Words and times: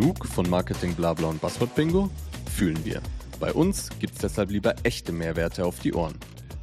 Genug 0.00 0.24
von 0.24 0.48
Marketing 0.48 0.94
Blabla 0.94 1.28
und 1.28 1.42
Buzzword 1.42 1.74
Bingo? 1.74 2.08
Fühlen 2.56 2.82
wir. 2.86 3.02
Bei 3.38 3.52
uns 3.52 3.90
gibt's 3.98 4.20
deshalb 4.20 4.50
lieber 4.50 4.74
echte 4.82 5.12
Mehrwerte 5.12 5.66
auf 5.66 5.78
die 5.80 5.92
Ohren. 5.92 6.14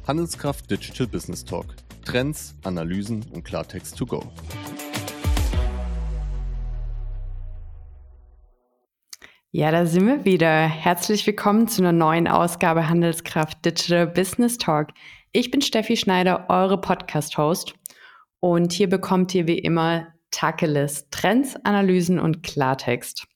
Handelskraft 0.08 0.68
Digital 0.68 1.06
Business 1.06 1.44
Talk. 1.44 1.66
Trends, 2.04 2.56
Analysen 2.64 3.24
und 3.32 3.44
Klartext 3.44 3.96
to 3.96 4.06
go. 4.06 4.24
Ja, 9.52 9.70
da 9.70 9.86
sind 9.86 10.08
wir 10.08 10.24
wieder. 10.24 10.66
Herzlich 10.66 11.24
willkommen 11.24 11.68
zu 11.68 11.80
einer 11.82 11.92
neuen 11.92 12.26
Ausgabe 12.26 12.88
Handelskraft 12.88 13.64
Digital 13.64 14.08
Business 14.08 14.58
Talk. 14.58 14.88
Ich 15.30 15.52
bin 15.52 15.62
Steffi 15.62 15.96
Schneider, 15.96 16.46
eure 16.48 16.80
Podcast-Host. 16.80 17.74
Und 18.40 18.72
hier 18.72 18.88
bekommt 18.88 19.32
ihr 19.32 19.46
wie 19.46 19.60
immer 19.60 20.08
Tacheles, 20.30 21.08
Trends, 21.10 21.56
Analysen 21.64 22.18
und 22.18 22.42
Klartext. 22.42 23.26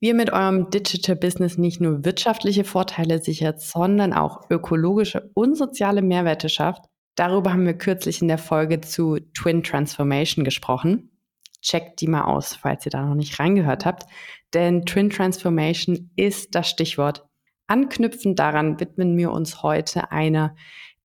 Wie 0.00 0.08
ihr 0.08 0.14
mit 0.14 0.32
eurem 0.32 0.70
Digital 0.70 1.16
Business 1.16 1.56
nicht 1.56 1.80
nur 1.80 2.04
wirtschaftliche 2.04 2.64
Vorteile 2.64 3.22
sichert, 3.22 3.60
sondern 3.60 4.12
auch 4.12 4.50
ökologische 4.50 5.30
und 5.34 5.56
soziale 5.56 6.02
Mehrwerte 6.02 6.48
schafft, 6.48 6.84
darüber 7.14 7.52
haben 7.52 7.64
wir 7.64 7.78
kürzlich 7.78 8.20
in 8.20 8.28
der 8.28 8.38
Folge 8.38 8.80
zu 8.80 9.18
Twin 9.34 9.62
Transformation 9.62 10.44
gesprochen. 10.44 11.10
Checkt 11.62 12.02
die 12.02 12.08
mal 12.08 12.24
aus, 12.24 12.54
falls 12.54 12.84
ihr 12.84 12.90
da 12.90 13.06
noch 13.06 13.14
nicht 13.14 13.38
reingehört 13.38 13.86
habt, 13.86 14.04
denn 14.52 14.84
Twin 14.84 15.08
Transformation 15.08 16.10
ist 16.16 16.54
das 16.54 16.68
Stichwort. 16.68 17.24
Anknüpfend 17.66 18.38
daran 18.38 18.78
widmen 18.80 19.16
wir 19.16 19.32
uns 19.32 19.62
heute 19.62 20.12
einer 20.12 20.54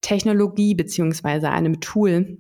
Technologie 0.02 0.76
beziehungsweise 0.76 1.50
einem 1.50 1.80
Tool, 1.80 2.40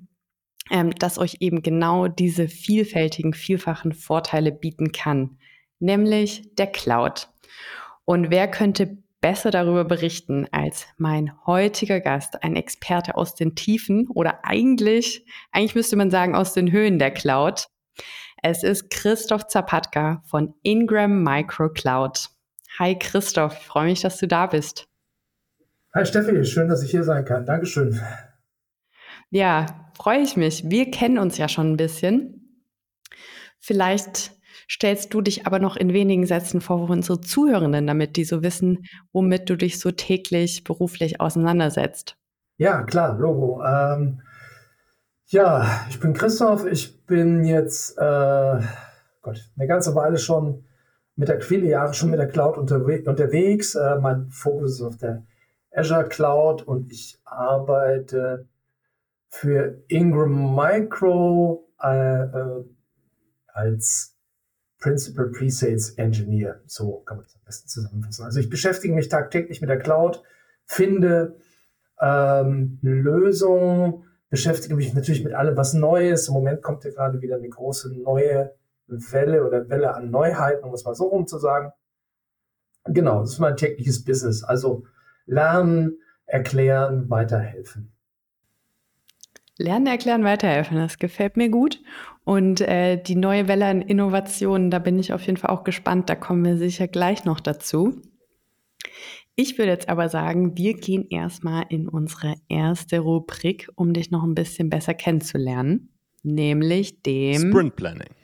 ähm, 0.69 0.91
das 0.91 1.17
euch 1.17 1.37
eben 1.39 1.61
genau 1.61 2.07
diese 2.07 2.47
vielfältigen, 2.47 3.33
vielfachen 3.33 3.93
Vorteile 3.93 4.51
bieten 4.51 4.91
kann, 4.91 5.37
nämlich 5.79 6.55
der 6.55 6.67
Cloud. 6.67 7.29
Und 8.05 8.31
wer 8.31 8.49
könnte 8.49 8.97
besser 9.21 9.51
darüber 9.51 9.83
berichten 9.83 10.47
als 10.51 10.87
mein 10.97 11.31
heutiger 11.45 11.99
Gast, 11.99 12.43
ein 12.43 12.55
Experte 12.55 13.15
aus 13.15 13.35
den 13.35 13.55
Tiefen 13.55 14.07
oder 14.07 14.45
eigentlich, 14.45 15.25
eigentlich 15.51 15.75
müsste 15.75 15.95
man 15.95 16.09
sagen, 16.09 16.35
aus 16.35 16.53
den 16.53 16.71
Höhen 16.71 16.99
der 16.99 17.11
Cloud. 17.11 17.67
Es 18.41 18.63
ist 18.63 18.89
Christoph 18.89 19.47
Zapatka 19.47 20.21
von 20.25 20.53
Ingram 20.63 21.23
Micro 21.23 21.69
Cloud. 21.69 22.29
Hi 22.77 22.97
Christoph, 22.97 23.57
freue 23.61 23.85
mich, 23.85 24.01
dass 24.01 24.17
du 24.17 24.27
da 24.27 24.47
bist. 24.47 24.87
Hi 25.93 26.05
Steffi, 26.05 26.45
schön, 26.45 26.69
dass 26.69 26.83
ich 26.83 26.91
hier 26.91 27.03
sein 27.03 27.25
kann. 27.25 27.45
Dankeschön. 27.45 27.99
Ja, 29.31 29.91
freue 29.95 30.21
ich 30.21 30.37
mich. 30.37 30.69
Wir 30.69 30.89
kennen 30.91 31.17
uns 31.17 31.37
ja 31.37 31.47
schon 31.47 31.73
ein 31.73 31.77
bisschen. 31.77 32.63
Vielleicht 33.59 34.31
stellst 34.69 35.13
du 35.13 35.21
dich 35.21 35.45
aber 35.45 35.59
noch 35.59 35.75
in 35.75 35.93
wenigen 35.93 36.25
Sätzen 36.25 36.61
vor 36.61 36.87
für 36.87 36.93
unsere 36.93 37.21
Zuhörenden, 37.21 37.87
damit 37.87 38.15
die 38.15 38.23
so 38.23 38.43
wissen, 38.43 38.85
womit 39.11 39.49
du 39.49 39.55
dich 39.55 39.79
so 39.79 39.91
täglich 39.91 40.63
beruflich 40.63 41.19
auseinandersetzt. 41.19 42.15
Ja, 42.57 42.83
klar, 42.83 43.17
Logo. 43.17 43.63
Ähm, 43.63 44.21
ja, 45.27 45.85
ich 45.89 45.99
bin 45.99 46.13
Christoph. 46.13 46.65
Ich 46.65 47.05
bin 47.05 47.43
jetzt 47.45 47.97
äh, 47.97 48.59
Gott, 49.21 49.49
eine 49.57 49.67
ganze 49.67 49.95
Weile 49.95 50.17
schon 50.17 50.63
mit 51.15 51.27
der, 51.27 51.41
viele 51.41 51.67
Jahre 51.67 51.93
schon 51.93 52.09
mit 52.09 52.19
der 52.19 52.27
Cloud 52.27 52.57
unterwe 52.57 53.03
unterwegs. 53.05 53.75
Äh, 53.75 53.99
mein 53.99 54.29
Fokus 54.29 54.73
ist 54.73 54.81
auf 54.81 54.97
der 54.97 55.23
Azure 55.71 56.07
Cloud 56.07 56.63
und 56.63 56.91
ich 56.91 57.19
arbeite 57.25 58.47
für 59.29 59.83
Ingram 59.87 60.55
Micro 60.55 61.69
äh, 61.81 62.23
äh, 62.23 62.63
als 63.47 64.17
Principal 64.79 65.29
Presales 65.29 65.91
Engineer. 65.91 66.61
So 66.65 66.99
kann 67.01 67.17
man 67.17 67.25
das 67.25 67.35
am 67.35 67.41
besten 67.45 67.67
zusammenfassen. 67.67 68.25
Also 68.25 68.39
ich 68.39 68.49
beschäftige 68.49 68.93
mich 68.93 69.09
tagtäglich 69.09 69.61
mit 69.61 69.69
der 69.69 69.79
Cloud, 69.79 70.23
finde 70.65 71.37
ähm, 72.01 72.79
Lösungen, 72.81 74.05
beschäftige 74.29 74.75
mich 74.75 74.93
natürlich 74.93 75.23
mit 75.23 75.33
allem, 75.33 75.57
was 75.57 75.73
neu 75.73 76.09
ist. 76.09 76.27
Im 76.27 76.33
Moment 76.33 76.61
kommt 76.61 76.83
ja 76.83 76.91
gerade 76.91 77.21
wieder 77.21 77.35
eine 77.35 77.49
große 77.49 77.93
neue 78.01 78.53
Welle 78.87 79.45
oder 79.45 79.69
Welle 79.69 79.93
an 79.93 80.09
Neuheiten, 80.09 80.63
um 80.63 80.73
es 80.73 80.85
mal 80.85 80.95
so 80.95 81.07
rum 81.07 81.27
zu 81.27 81.37
sagen. 81.37 81.71
Genau, 82.85 83.21
das 83.21 83.33
ist 83.33 83.39
mein 83.39 83.57
tägliches 83.57 84.03
Business. 84.03 84.43
Also 84.43 84.85
lernen, 85.25 85.99
erklären, 86.25 87.09
weiterhelfen. 87.09 87.91
Lernen, 89.61 89.87
erklären, 89.87 90.23
weiterhelfen, 90.23 90.77
das 90.77 90.99
gefällt 90.99 91.35
mir 91.35 91.49
gut. 91.49 91.81
Und 92.23 92.61
äh, 92.61 92.95
die 92.95 93.17
neue 93.17 93.49
Welle 93.49 93.65
an 93.65 93.81
Innovationen, 93.81 94.71
da 94.71 94.79
bin 94.79 94.97
ich 94.97 95.11
auf 95.11 95.21
jeden 95.23 95.35
Fall 95.35 95.49
auch 95.49 95.65
gespannt. 95.65 96.09
Da 96.09 96.15
kommen 96.15 96.45
wir 96.45 96.55
sicher 96.55 96.87
gleich 96.87 97.25
noch 97.25 97.41
dazu. 97.41 98.01
Ich 99.35 99.57
würde 99.57 99.71
jetzt 99.71 99.89
aber 99.89 100.07
sagen, 100.07 100.55
wir 100.57 100.75
gehen 100.75 101.05
erstmal 101.09 101.65
in 101.67 101.89
unsere 101.89 102.35
erste 102.47 102.99
Rubrik, 102.99 103.67
um 103.75 103.91
dich 103.91 104.11
noch 104.11 104.23
ein 104.23 104.33
bisschen 104.33 104.69
besser 104.69 104.93
kennenzulernen, 104.93 105.89
nämlich 106.23 107.01
dem 107.01 107.49
Sprint 107.49 107.75
Planning. 107.75 108.15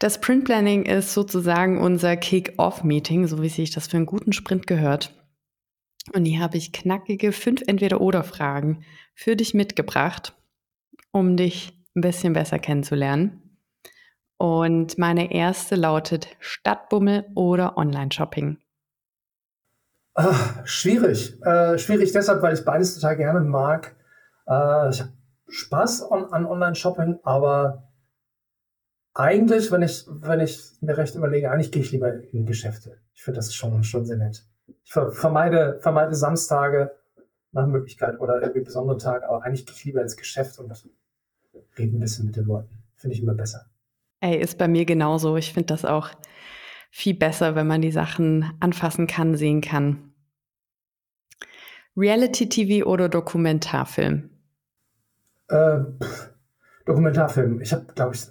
Das 0.00 0.16
Sprint 0.16 0.44
Planning 0.44 0.86
ist 0.86 1.14
sozusagen 1.14 1.78
unser 1.78 2.16
Kick-Off-Meeting, 2.16 3.28
so 3.28 3.40
wie 3.42 3.48
sich 3.48 3.70
das 3.70 3.86
für 3.86 3.98
einen 3.98 4.06
guten 4.06 4.32
Sprint 4.32 4.66
gehört. 4.66 5.21
Und 6.12 6.24
hier 6.24 6.40
habe 6.40 6.56
ich 6.56 6.72
knackige 6.72 7.32
fünf 7.32 7.62
Entweder-Oder-Fragen 7.66 8.84
für 9.14 9.36
dich 9.36 9.54
mitgebracht, 9.54 10.34
um 11.12 11.36
dich 11.36 11.78
ein 11.94 12.00
bisschen 12.00 12.32
besser 12.32 12.58
kennenzulernen. 12.58 13.58
Und 14.36 14.98
meine 14.98 15.32
erste 15.32 15.76
lautet 15.76 16.26
Stadtbummel 16.40 17.26
oder 17.36 17.76
Online-Shopping? 17.76 18.58
Ach, 20.14 20.66
schwierig. 20.66 21.40
Äh, 21.42 21.78
schwierig 21.78 22.12
deshalb, 22.12 22.42
weil 22.42 22.54
ich 22.54 22.64
beides 22.64 22.94
total 22.94 23.16
gerne 23.16 23.40
mag. 23.40 23.94
Äh, 24.46 24.90
ich 24.90 25.00
habe 25.00 25.12
Spaß 25.48 26.10
on, 26.10 26.32
an 26.32 26.46
Online-Shopping, 26.46 27.20
aber 27.22 27.88
eigentlich, 29.14 29.70
wenn 29.70 29.82
ich, 29.82 30.06
wenn 30.08 30.40
ich 30.40 30.72
mir 30.80 30.96
recht 30.96 31.14
überlege, 31.14 31.50
eigentlich 31.50 31.70
gehe 31.70 31.82
ich 31.82 31.92
lieber 31.92 32.12
in 32.32 32.44
Geschäfte. 32.44 32.98
Ich 33.14 33.22
finde 33.22 33.38
das 33.38 33.54
schon, 33.54 33.84
schon 33.84 34.04
sehr 34.06 34.16
nett. 34.16 34.44
Ich 34.84 34.92
vermeide, 34.92 35.78
vermeide 35.80 36.14
Samstage 36.14 36.92
nach 37.52 37.66
Möglichkeit 37.66 38.18
oder 38.20 38.40
irgendwie 38.40 38.64
besondere 38.64 38.96
Tage, 38.96 39.28
aber 39.28 39.44
eigentlich 39.44 39.66
gehe 39.66 39.74
ich 39.74 39.84
lieber 39.84 40.02
ins 40.02 40.16
Geschäft 40.16 40.58
und 40.58 40.72
rede 41.78 41.96
ein 41.96 42.00
bisschen 42.00 42.26
mit 42.26 42.36
den 42.36 42.46
Leuten. 42.46 42.82
Finde 42.96 43.14
ich 43.14 43.22
immer 43.22 43.34
besser. 43.34 43.66
Ey, 44.20 44.40
ist 44.40 44.58
bei 44.58 44.68
mir 44.68 44.84
genauso. 44.84 45.36
Ich 45.36 45.52
finde 45.52 45.66
das 45.66 45.84
auch 45.84 46.10
viel 46.90 47.14
besser, 47.14 47.54
wenn 47.54 47.66
man 47.66 47.82
die 47.82 47.90
Sachen 47.90 48.52
anfassen 48.60 49.06
kann, 49.06 49.34
sehen 49.34 49.60
kann. 49.60 50.12
Reality-TV 51.96 52.86
oder 52.86 53.08
Dokumentarfilm? 53.08 54.30
Äh, 55.48 55.80
Dokumentarfilm. 56.86 57.60
Ich 57.60 57.72
habe, 57.72 57.86
glaube 57.94 58.14
ich, 58.14 58.26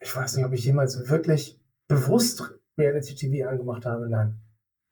ich 0.00 0.14
weiß 0.14 0.36
nicht, 0.36 0.44
ob 0.44 0.52
ich 0.52 0.64
jemals 0.64 1.08
wirklich 1.08 1.60
bewusst 1.88 2.42
Reality 2.76 3.14
TV 3.14 3.48
angemacht 3.48 3.86
habe. 3.86 4.08
Nein. 4.08 4.38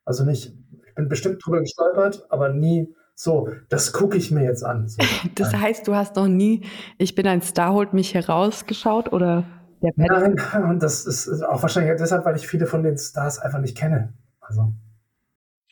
Also 0.04 0.24
nicht, 0.24 0.46
ich 0.46 0.61
bin 0.94 1.08
bestimmt 1.08 1.44
drüber 1.44 1.60
gestolpert, 1.60 2.26
aber 2.30 2.50
nie 2.50 2.94
so, 3.14 3.48
das 3.68 3.92
gucke 3.92 4.16
ich 4.16 4.30
mir 4.30 4.44
jetzt 4.44 4.64
an. 4.64 4.88
So, 4.88 5.02
das 5.34 5.54
heißt, 5.54 5.86
du 5.86 5.94
hast 5.94 6.16
noch 6.16 6.28
nie, 6.28 6.66
ich 6.98 7.14
bin 7.14 7.26
ein 7.26 7.42
Star, 7.42 7.72
holt 7.72 7.92
mich 7.92 8.14
herausgeschaut 8.14 9.12
oder 9.12 9.44
der 9.82 9.92
Nein, 9.96 10.38
und 10.64 10.82
das 10.82 11.06
ist 11.06 11.42
auch 11.42 11.60
wahrscheinlich 11.62 11.96
deshalb, 11.98 12.24
weil 12.24 12.36
ich 12.36 12.46
viele 12.46 12.66
von 12.66 12.82
den 12.84 12.96
Stars 12.96 13.40
einfach 13.40 13.58
nicht 13.58 13.76
kenne. 13.76 14.12
Also. 14.40 14.72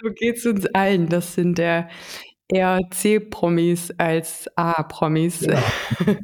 So 0.01 0.09
es 0.09 0.47
uns 0.47 0.67
allen. 0.75 1.09
Das 1.09 1.35
sind 1.35 1.59
der 1.59 1.89
eher 2.49 2.81
C-Promis 2.91 3.93
als 3.99 4.49
A-Promis. 4.57 5.43
Ja. 5.43 5.63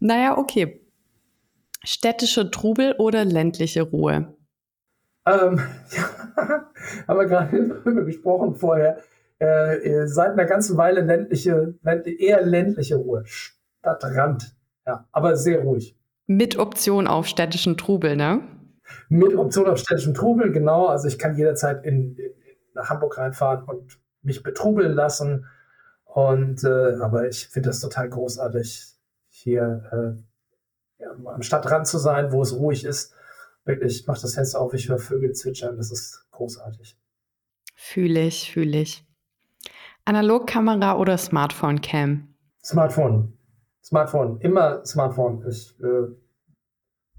naja, 0.00 0.38
okay. 0.38 0.80
Städtische 1.82 2.50
Trubel 2.50 2.94
oder 2.98 3.24
ländliche 3.24 3.82
Ruhe? 3.82 4.36
Ähm, 5.26 5.60
ja, 5.90 6.67
haben 7.06 7.18
wir 7.18 7.26
gerade 7.26 7.68
darüber 7.84 8.04
gesprochen 8.04 8.54
vorher. 8.54 8.98
Äh, 9.40 9.76
äh, 9.76 10.06
seit 10.06 10.32
einer 10.32 10.46
ganzen 10.46 10.76
Weile 10.76 11.00
ländliche, 11.00 11.74
eher 11.84 12.44
ländliche 12.44 12.96
Ruhe. 12.96 13.22
Stadtrand. 13.24 14.56
Ja, 14.86 15.06
aber 15.12 15.36
sehr 15.36 15.60
ruhig. 15.60 15.96
Mit 16.26 16.58
Option 16.58 17.06
auf 17.06 17.26
städtischen 17.26 17.76
Trubel, 17.76 18.16
ne? 18.16 18.42
Mit 19.08 19.34
Option 19.34 19.66
auf 19.66 19.78
städtischen 19.78 20.14
Trubel, 20.14 20.50
genau. 20.50 20.86
Also 20.86 21.08
ich 21.08 21.18
kann 21.18 21.36
jederzeit 21.36 21.84
in, 21.84 22.16
in 22.16 22.32
nach 22.78 22.88
Hamburg 22.88 23.18
reinfahren 23.18 23.64
und 23.64 23.98
mich 24.22 24.42
betrubeln 24.42 24.92
lassen. 24.92 25.46
Und 26.04 26.64
äh, 26.64 26.94
aber 27.00 27.28
ich 27.28 27.48
finde 27.48 27.68
das 27.68 27.80
total 27.80 28.08
großartig, 28.08 28.94
hier 29.28 30.16
äh, 31.00 31.04
am 31.26 31.42
Stadtrand 31.42 31.86
zu 31.86 31.98
sein, 31.98 32.32
wo 32.32 32.42
es 32.42 32.56
ruhig 32.56 32.84
ist. 32.84 33.12
Wirklich, 33.68 34.00
ich 34.00 34.06
mache 34.06 34.22
das 34.22 34.34
Fenster 34.34 34.62
auf, 34.62 34.72
ich 34.72 34.88
höre 34.88 34.98
Vögel 34.98 35.34
zwitschern, 35.34 35.76
das 35.76 35.92
ist 35.92 36.26
großartig. 36.30 36.96
Fühle 37.74 38.22
ich, 38.22 38.50
fühle 38.50 38.78
ich. 38.78 39.06
Analogkamera 40.06 40.96
oder 40.96 41.18
Smartphone-Cam? 41.18 42.34
Smartphone. 42.64 43.36
Smartphone, 43.84 44.40
immer 44.40 44.82
Smartphone. 44.86 45.44
Ich 45.46 45.78
äh, 45.80 46.06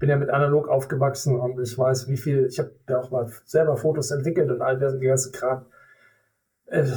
bin 0.00 0.08
ja 0.08 0.16
mit 0.16 0.30
analog 0.30 0.66
aufgewachsen 0.66 1.38
und 1.38 1.60
ich 1.60 1.78
weiß, 1.78 2.08
wie 2.08 2.16
viel, 2.16 2.46
ich 2.46 2.58
habe 2.58 2.74
ja 2.88 2.98
auch 2.98 3.12
mal 3.12 3.30
selber 3.44 3.76
Fotos 3.76 4.10
entwickelt 4.10 4.50
und 4.50 4.60
all 4.60 4.76
das, 4.76 4.98
die 4.98 5.06
ganze 5.06 5.30
Kram. 5.30 5.66
Es 6.66 6.90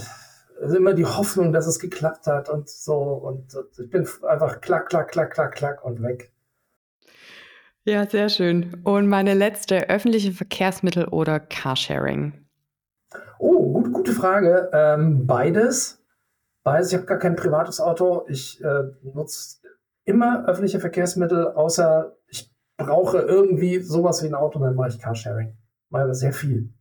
ist 0.61 0.75
immer 0.75 0.95
die 0.95 1.05
Hoffnung, 1.05 1.53
dass 1.53 1.67
es 1.67 1.77
geklappt 1.77 2.25
hat 2.25 2.49
und 2.49 2.67
so. 2.69 2.95
Und, 2.95 3.53
und 3.53 3.77
ich 3.77 3.89
bin 3.91 4.07
einfach 4.27 4.61
klack, 4.61 4.89
klack, 4.89 5.11
klack, 5.11 5.29
klack, 5.29 5.53
klack 5.53 5.85
und 5.85 6.01
weg. 6.01 6.32
Ja, 7.85 8.07
sehr 8.07 8.29
schön. 8.29 8.81
Und 8.83 9.07
meine 9.07 9.33
letzte, 9.33 9.89
öffentliche 9.89 10.31
Verkehrsmittel 10.31 11.05
oder 11.05 11.39
Carsharing? 11.39 12.33
Oh, 13.39 13.73
gut, 13.73 13.91
gute 13.91 14.13
Frage. 14.13 14.69
Ähm, 14.71 15.27
beides. 15.27 16.01
Beides. 16.63 16.91
Ich 16.91 16.95
habe 16.95 17.05
gar 17.05 17.19
kein 17.19 17.35
privates 17.35 17.81
Auto. 17.81 18.25
Ich 18.29 18.63
äh, 18.63 18.83
nutze 19.13 19.57
immer 20.05 20.45
öffentliche 20.47 20.79
Verkehrsmittel, 20.79 21.47
außer 21.47 22.15
ich 22.27 22.49
brauche 22.77 23.19
irgendwie 23.19 23.79
sowas 23.79 24.23
wie 24.23 24.27
ein 24.27 24.35
Auto, 24.35 24.59
dann 24.59 24.75
mache 24.75 24.89
ich 24.89 24.99
Carsharing. 24.99 25.57
Mache 25.89 26.03
aber 26.03 26.13
sehr 26.13 26.33
viel. 26.33 26.73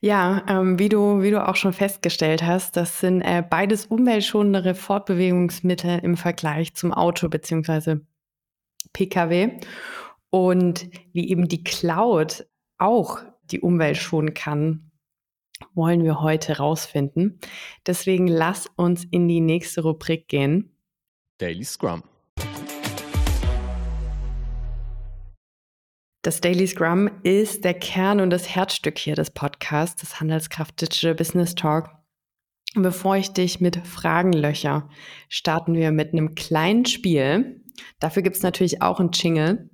Ja, 0.00 0.42
ähm, 0.48 0.78
wie, 0.78 0.88
du, 0.88 1.22
wie 1.22 1.30
du 1.30 1.46
auch 1.46 1.56
schon 1.56 1.72
festgestellt 1.72 2.42
hast, 2.42 2.76
das 2.76 3.00
sind 3.00 3.22
äh, 3.22 3.42
beides 3.48 3.86
umweltschonendere 3.86 4.74
Fortbewegungsmittel 4.74 5.98
im 6.00 6.16
Vergleich 6.16 6.74
zum 6.74 6.92
Auto 6.92 7.28
bzw. 7.28 8.00
Pkw. 8.92 9.60
Und 10.30 10.88
wie 11.12 11.28
eben 11.30 11.48
die 11.48 11.62
Cloud 11.62 12.46
auch 12.78 13.20
die 13.50 13.60
Umwelt 13.60 13.96
schonen 13.96 14.34
kann, 14.34 14.90
wollen 15.74 16.04
wir 16.04 16.20
heute 16.20 16.58
rausfinden. 16.58 17.38
Deswegen 17.86 18.26
lass 18.26 18.66
uns 18.76 19.04
in 19.04 19.28
die 19.28 19.40
nächste 19.40 19.82
Rubrik 19.82 20.28
gehen. 20.28 20.76
Daily 21.38 21.64
Scrum. 21.64 22.02
Das 26.22 26.40
Daily 26.40 26.66
Scrum 26.66 27.10
ist 27.22 27.64
der 27.64 27.74
Kern 27.74 28.18
und 28.18 28.30
das 28.30 28.48
Herzstück 28.48 28.98
hier 28.98 29.14
des 29.14 29.30
Podcasts, 29.30 30.00
des 30.00 30.20
Handelskraft 30.20 30.80
Digital 30.80 31.14
Business 31.14 31.54
Talk. 31.54 31.90
Bevor 32.74 33.16
ich 33.16 33.32
dich 33.32 33.60
mit 33.60 33.86
Fragen 33.86 34.32
löcher, 34.32 34.88
starten 35.28 35.74
wir 35.74 35.92
mit 35.92 36.12
einem 36.12 36.34
kleinen 36.34 36.86
Spiel. 36.86 37.62
Dafür 38.00 38.22
gibt 38.22 38.36
es 38.36 38.42
natürlich 38.42 38.82
auch 38.82 39.00
einen 39.00 39.10
Jingle. 39.12 39.70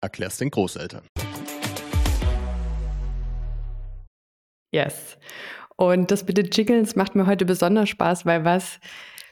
Erklär's 0.00 0.36
den 0.38 0.50
Großeltern. 0.50 1.06
Yes. 4.72 5.18
Und 5.76 6.10
das 6.10 6.26
bitte 6.26 6.42
Jiggles 6.42 6.96
macht 6.96 7.14
mir 7.14 7.26
heute 7.26 7.44
besonders 7.44 7.88
Spaß, 7.88 8.26
weil 8.26 8.44
was 8.44 8.80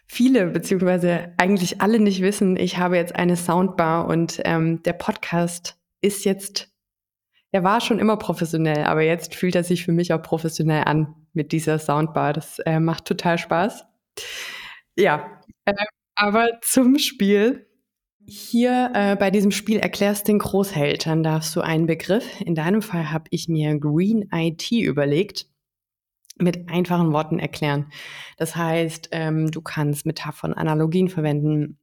viele 0.06 0.46
beziehungsweise 0.46 1.32
eigentlich 1.37 1.81
alle 1.81 1.99
nicht 1.99 2.20
wissen, 2.20 2.56
ich 2.56 2.78
habe 2.78 2.96
jetzt 2.96 3.16
eine 3.16 3.37
Soundbar 3.37 4.06
und 4.06 4.40
ähm, 4.44 4.82
der 4.82 4.93
Podcast 4.93 5.78
ist 6.00 6.25
jetzt, 6.25 6.70
er 7.50 7.64
war 7.64 7.81
schon 7.81 7.99
immer 7.99 8.16
professionell, 8.16 8.84
aber 8.84 9.02
jetzt 9.02 9.34
fühlt 9.34 9.54
er 9.54 9.64
sich 9.64 9.84
für 9.84 9.93
mich 9.93 10.12
auch 10.12 10.22
professionell 10.22 10.84
an 10.84 11.14
mit 11.32 11.52
dieser 11.52 11.78
Soundbar. 11.78 12.32
Das 12.32 12.58
äh, 12.60 12.81
macht 12.81 13.04
total 13.04 13.38
Spaß. 13.38 13.84
Ja, 14.96 15.40
äh, 15.64 15.75
aber 16.14 16.60
zum 16.62 16.99
Spiel. 16.99 17.69
Hier 18.27 18.91
äh, 18.95 19.17
bei 19.17 19.31
diesem 19.31 19.51
Spiel 19.51 19.79
erklärst 19.79 20.29
den 20.29 20.39
Großeltern, 20.39 21.23
darfst 21.23 21.55
du 21.57 21.61
einen 21.61 21.87
Begriff. 21.87 22.41
In 22.41 22.55
deinem 22.55 22.83
Fall 22.83 23.11
habe 23.11 23.25
ich 23.31 23.49
mir 23.49 23.79
Green 23.79 24.29
IT 24.33 24.71
überlegt 24.71 25.47
mit 26.39 26.71
einfachen 26.71 27.13
Worten 27.13 27.39
erklären. 27.39 27.93
Das 28.37 28.57
heißt, 28.57 29.11
ähm, 29.13 29.51
du 29.51 29.61
kannst 29.61 30.07
Metaphern, 30.07 30.55
Analogien 30.55 31.09
verwenden, 31.09 31.79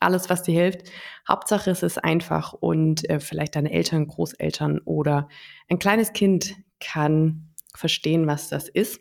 alles, 0.00 0.28
was 0.28 0.42
dir 0.42 0.60
hilft. 0.60 0.90
Hauptsache 1.26 1.70
es 1.70 1.82
ist 1.82 2.02
einfach 2.02 2.52
und 2.52 3.08
äh, 3.08 3.20
vielleicht 3.20 3.56
deine 3.56 3.72
Eltern, 3.72 4.06
Großeltern 4.06 4.80
oder 4.84 5.28
ein 5.68 5.78
kleines 5.78 6.12
Kind 6.12 6.56
kann 6.80 7.54
verstehen, 7.74 8.26
was 8.26 8.48
das 8.48 8.68
ist. 8.68 9.00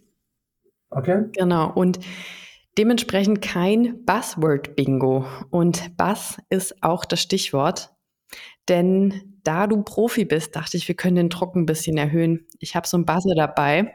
Okay. 0.90 1.26
Genau. 1.34 1.72
Und 1.74 2.00
dementsprechend 2.78 3.42
kein 3.42 4.04
Buzzword-Bingo. 4.06 5.26
Und 5.50 5.98
Buzz 5.98 6.38
ist 6.50 6.84
auch 6.84 7.06
das 7.06 7.22
Stichwort. 7.22 7.92
Denn 8.70 9.40
da 9.44 9.68
du 9.68 9.84
Profi 9.84 10.26
bist, 10.26 10.56
dachte 10.56 10.78
ich, 10.78 10.88
wir 10.88 10.96
können 10.96 11.16
den 11.16 11.30
Druck 11.30 11.56
ein 11.56 11.66
bisschen 11.66 11.98
erhöhen. 11.98 12.48
Ich 12.60 12.76
habe 12.76 12.88
so 12.88 12.98
einen 12.98 13.06
Buzzer 13.06 13.36
dabei. 13.36 13.94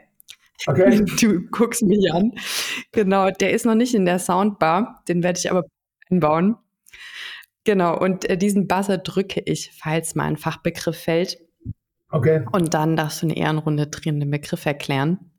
Okay. 0.67 1.05
Du 1.19 1.41
guckst 1.51 1.81
mich 1.83 2.11
an. 2.13 2.33
Genau, 2.91 3.29
der 3.31 3.51
ist 3.51 3.65
noch 3.65 3.75
nicht 3.75 3.95
in 3.95 4.05
der 4.05 4.19
Soundbar. 4.19 5.03
Den 5.07 5.23
werde 5.23 5.39
ich 5.39 5.49
aber 5.49 5.63
einbauen. 6.09 6.57
Genau, 7.63 7.97
und 7.97 8.29
äh, 8.29 8.37
diesen 8.37 8.67
Buzzer 8.67 8.97
drücke 8.97 9.41
ich, 9.45 9.71
falls 9.71 10.15
mal 10.15 10.25
ein 10.25 10.37
Fachbegriff 10.37 10.97
fällt. 10.97 11.37
Okay. 12.11 12.45
Und 12.51 12.73
dann 12.73 12.95
darfst 12.95 13.21
du 13.21 13.27
eine 13.27 13.37
Ehrenrunde 13.37 13.87
drin 13.87 14.19
den 14.19 14.31
Begriff 14.31 14.65
erklären. 14.65 15.31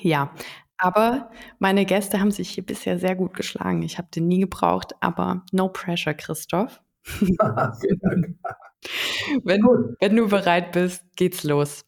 Ja, 0.00 0.34
aber 0.82 1.30
meine 1.60 1.84
Gäste 1.84 2.18
haben 2.18 2.32
sich 2.32 2.50
hier 2.50 2.66
bisher 2.66 2.98
sehr 2.98 3.14
gut 3.14 3.34
geschlagen. 3.34 3.82
Ich 3.82 3.98
habe 3.98 4.08
den 4.12 4.26
nie 4.26 4.40
gebraucht, 4.40 4.94
aber 5.00 5.44
no 5.52 5.68
pressure, 5.68 6.12
Christoph. 6.12 6.82
wenn, 9.44 9.64
wenn 10.00 10.16
du 10.16 10.28
bereit 10.28 10.72
bist, 10.72 11.04
geht's 11.14 11.44
los. 11.44 11.84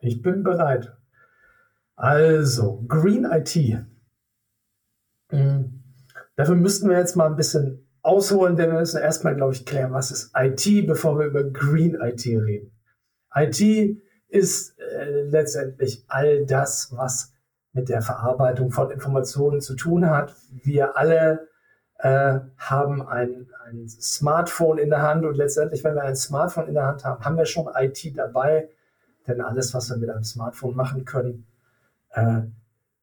Ich 0.00 0.20
bin 0.20 0.42
bereit. 0.42 0.92
Also, 1.94 2.84
Green 2.88 3.24
IT. 3.24 3.56
Mhm. 5.30 5.84
Dafür 6.34 6.56
müssten 6.56 6.88
wir 6.88 6.98
jetzt 6.98 7.14
mal 7.14 7.26
ein 7.26 7.36
bisschen 7.36 7.86
ausholen, 8.02 8.56
denn 8.56 8.72
wir 8.72 8.80
müssen 8.80 9.00
erstmal, 9.00 9.36
glaube 9.36 9.52
ich, 9.52 9.64
klären, 9.64 9.92
was 9.92 10.10
ist 10.10 10.32
IT, 10.34 10.88
bevor 10.88 11.20
wir 11.20 11.26
über 11.26 11.44
Green 11.44 11.94
IT 11.94 12.26
reden. 12.26 12.72
IT 13.32 14.02
ist 14.28 14.76
äh, 14.80 15.22
letztendlich 15.22 16.04
all 16.08 16.44
das, 16.46 16.92
was 16.96 17.35
mit 17.76 17.90
der 17.90 18.00
Verarbeitung 18.02 18.70
von 18.72 18.90
Informationen 18.90 19.60
zu 19.60 19.76
tun 19.76 20.08
hat. 20.08 20.34
Wir 20.50 20.96
alle 20.96 21.46
äh, 21.98 22.40
haben 22.56 23.06
ein, 23.06 23.48
ein 23.66 23.86
Smartphone 23.86 24.78
in 24.78 24.88
der 24.88 25.02
Hand 25.02 25.24
und 25.26 25.36
letztendlich, 25.36 25.84
wenn 25.84 25.94
wir 25.94 26.02
ein 26.02 26.16
Smartphone 26.16 26.68
in 26.68 26.74
der 26.74 26.86
Hand 26.86 27.04
haben, 27.04 27.22
haben 27.22 27.36
wir 27.36 27.44
schon 27.44 27.68
IT 27.78 28.16
dabei, 28.16 28.70
denn 29.28 29.42
alles, 29.42 29.74
was 29.74 29.90
wir 29.90 29.98
mit 29.98 30.08
einem 30.08 30.24
Smartphone 30.24 30.74
machen 30.74 31.04
können, 31.04 31.46
äh, 32.12 32.42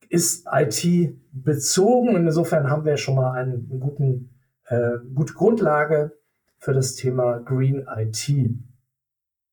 ist 0.09 0.47
IT 0.51 1.15
bezogen. 1.31 2.15
Und 2.15 2.25
insofern 2.25 2.69
haben 2.69 2.83
wir 2.83 2.97
schon 2.97 3.15
mal 3.15 3.31
einen, 3.33 3.79
guten, 3.79 4.31
äh, 4.65 4.97
gute 5.13 5.33
Grundlage 5.33 6.13
für 6.57 6.73
das 6.73 6.95
Thema 6.95 7.39
Green 7.39 7.85
IT. 7.95 8.31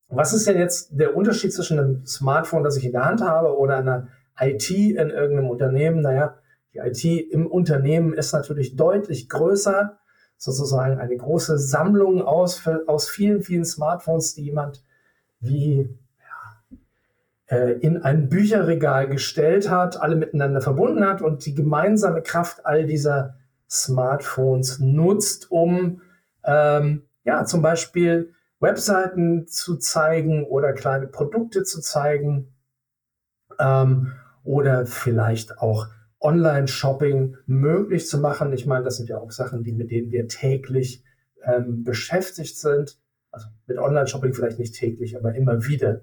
Was 0.08 0.32
ist 0.32 0.46
denn 0.46 0.58
jetzt 0.58 0.90
der 0.92 1.14
Unterschied 1.14 1.52
zwischen 1.52 1.78
einem 1.78 2.06
Smartphone, 2.06 2.64
das 2.64 2.76
ich 2.76 2.86
in 2.86 2.92
der 2.92 3.04
Hand 3.04 3.20
habe, 3.20 3.56
oder 3.56 3.76
einer 3.76 4.08
IT 4.40 4.70
in 4.70 5.10
irgendeinem 5.10 5.50
Unternehmen? 5.50 6.00
Naja, 6.00 6.38
die 6.74 6.78
IT 6.78 7.32
im 7.32 7.46
Unternehmen 7.46 8.14
ist 8.14 8.32
natürlich 8.32 8.76
deutlich 8.76 9.28
größer, 9.28 9.98
sozusagen 10.36 10.98
eine 10.98 11.16
große 11.16 11.58
Sammlung 11.58 12.22
aus, 12.22 12.66
aus 12.86 13.08
vielen, 13.08 13.42
vielen 13.42 13.64
Smartphones, 13.64 14.34
die 14.34 14.44
jemand 14.44 14.82
wie 15.40 15.88
äh, 17.46 17.72
in 17.80 18.02
ein 18.02 18.28
Bücherregal 18.28 19.08
gestellt 19.08 19.68
hat, 19.68 20.00
alle 20.00 20.16
miteinander 20.16 20.60
verbunden 20.60 21.04
hat 21.04 21.20
und 21.20 21.44
die 21.46 21.54
gemeinsame 21.54 22.22
Kraft 22.22 22.64
all 22.64 22.86
dieser 22.86 23.36
Smartphones 23.68 24.78
nutzt, 24.78 25.50
um 25.50 26.02
ähm, 26.44 27.02
ja 27.24 27.44
zum 27.44 27.60
Beispiel 27.60 28.34
Webseiten 28.60 29.46
zu 29.46 29.76
zeigen 29.76 30.44
oder 30.44 30.72
kleine 30.72 31.06
Produkte 31.06 31.64
zu 31.64 31.80
zeigen 31.80 32.54
ähm, 33.58 34.12
oder 34.44 34.86
vielleicht 34.86 35.58
auch 35.58 35.88
Online-Shopping 36.20 37.36
möglich 37.46 38.06
zu 38.06 38.18
machen. 38.18 38.52
Ich 38.52 38.66
meine, 38.66 38.84
das 38.84 38.96
sind 38.96 39.08
ja 39.08 39.18
auch 39.18 39.30
Sachen, 39.30 39.62
die 39.62 39.72
mit 39.72 39.90
denen 39.90 40.10
wir 40.10 40.28
täglich 40.28 41.02
ähm, 41.44 41.82
beschäftigt 41.84 42.58
sind. 42.58 42.98
Also 43.30 43.46
mit 43.66 43.78
Online-Shopping 43.78 44.34
vielleicht 44.34 44.58
nicht 44.58 44.74
täglich, 44.74 45.16
aber 45.16 45.34
immer 45.34 45.66
wieder. 45.66 46.02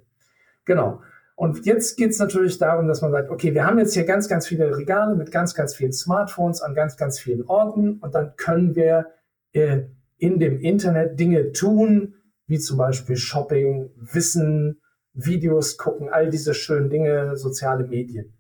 Genau. 0.66 1.02
Und 1.36 1.68
jetzt 1.68 1.98
geht 1.98 2.10
es 2.10 2.20
natürlich 2.20 2.58
darum, 2.58 2.88
dass 2.88 3.02
man 3.02 3.12
sagt, 3.12 3.30
okay, 3.30 3.54
wir 3.54 3.66
haben 3.66 3.78
jetzt 3.78 3.94
hier 3.94 4.06
ganz, 4.06 4.28
ganz 4.28 4.48
viele 4.48 4.76
Regale 4.76 5.16
mit 5.16 5.32
ganz, 5.32 5.54
ganz 5.54 5.76
vielen 5.76 5.94
Smartphones 5.94 6.62
an 6.62 6.74
ganz, 6.74 6.98
ganz 6.98 7.20
vielen 7.20 7.44
Orten 7.46 8.00
und 8.00 8.16
dann 8.16 8.36
können 8.38 8.76
wir 8.76 9.06
äh, 9.52 9.84
in 10.18 10.40
dem 10.40 10.60
Internet 10.60 11.20
Dinge 11.20 11.52
tun, 11.52 12.16
wie 12.48 12.58
zum 12.58 12.78
Beispiel 12.78 13.18
Shopping, 13.18 13.92
Wissen, 13.98 14.82
Videos 15.18 15.78
gucken, 15.78 16.10
all 16.10 16.30
diese 16.30 16.54
schönen 16.54 16.90
Dinge, 16.90 17.36
soziale 17.36 17.86
Medien. 17.86 18.34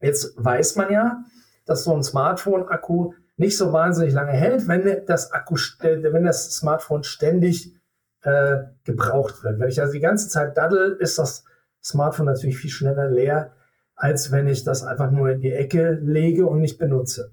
Jetzt 0.00 0.34
weiß 0.36 0.76
man 0.76 0.92
ja, 0.92 1.24
dass 1.66 1.84
so 1.84 1.94
ein 1.94 2.02
Smartphone-Akku 2.02 3.14
nicht 3.36 3.56
so 3.56 3.72
wahnsinnig 3.72 4.14
lange 4.14 4.32
hält, 4.32 4.68
wenn 4.68 5.04
das 5.06 5.32
Akku, 5.32 5.56
wenn 5.80 6.24
das 6.24 6.52
Smartphone 6.52 7.02
ständig 7.02 7.74
äh, 8.22 8.58
gebraucht 8.84 9.42
wird. 9.42 9.58
Wenn 9.58 9.68
ich 9.68 9.80
also 9.80 9.92
die 9.92 10.00
ganze 10.00 10.28
Zeit 10.28 10.56
daddel, 10.56 10.96
ist 11.00 11.18
das 11.18 11.44
Smartphone 11.82 12.26
natürlich 12.26 12.56
viel 12.56 12.70
schneller 12.70 13.10
leer, 13.10 13.52
als 13.96 14.30
wenn 14.30 14.46
ich 14.46 14.62
das 14.62 14.84
einfach 14.84 15.10
nur 15.10 15.30
in 15.30 15.40
die 15.40 15.52
Ecke 15.52 15.98
lege 16.00 16.46
und 16.46 16.60
nicht 16.60 16.78
benutze. 16.78 17.32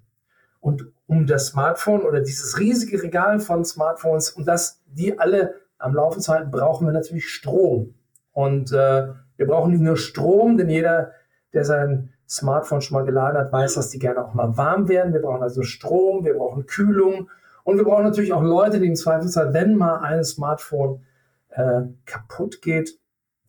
Und 0.60 0.92
um 1.06 1.28
das 1.28 1.48
Smartphone 1.48 2.02
oder 2.02 2.22
dieses 2.22 2.58
riesige 2.60 3.04
Regal 3.04 3.40
von 3.40 3.64
Smartphones, 3.66 4.32
um 4.32 4.46
das 4.46 4.82
die 4.86 5.20
alle 5.20 5.56
am 5.78 5.94
Laufen 5.94 6.22
zu 6.22 6.32
halten, 6.32 6.52
brauchen 6.52 6.88
wir 6.88 6.94
natürlich 6.94 7.30
Strom. 7.30 7.96
Und 8.32 8.72
äh, 8.72 9.08
wir 9.38 9.48
brauchen 9.48 9.72
nicht 9.72 9.82
nur 9.82 9.98
Strom, 9.98 10.58
denn 10.58 10.70
jeder, 10.70 11.12
der 11.54 11.66
sein 11.66 12.14
Smartphone 12.28 12.82
schon 12.82 12.98
mal 12.98 13.06
geladen 13.06 13.38
hat, 13.38 13.52
weiß, 13.52 13.74
dass 13.76 13.90
die 13.90 14.00
gerne 14.00 14.24
auch 14.24 14.34
mal 14.34 14.56
warm 14.58 14.88
werden. 14.88 15.14
Wir 15.14 15.22
brauchen 15.22 15.44
also 15.44 15.64
Strom, 15.64 16.24
wir 16.24 16.36
brauchen 16.36 16.66
Kühlung 16.66 17.30
und 17.64 17.78
wir 17.78 17.84
brauchen 17.84 18.06
natürlich 18.06 18.34
auch 18.34 18.42
Leute, 18.42 18.80
die 18.80 18.88
im 18.88 18.96
Zweifelsfall, 18.96 19.54
wenn 19.54 19.76
mal 19.76 19.98
ein 20.00 20.24
Smartphone 20.24 21.04
äh, 21.50 21.82
kaputt 22.06 22.62
geht, 22.62 22.98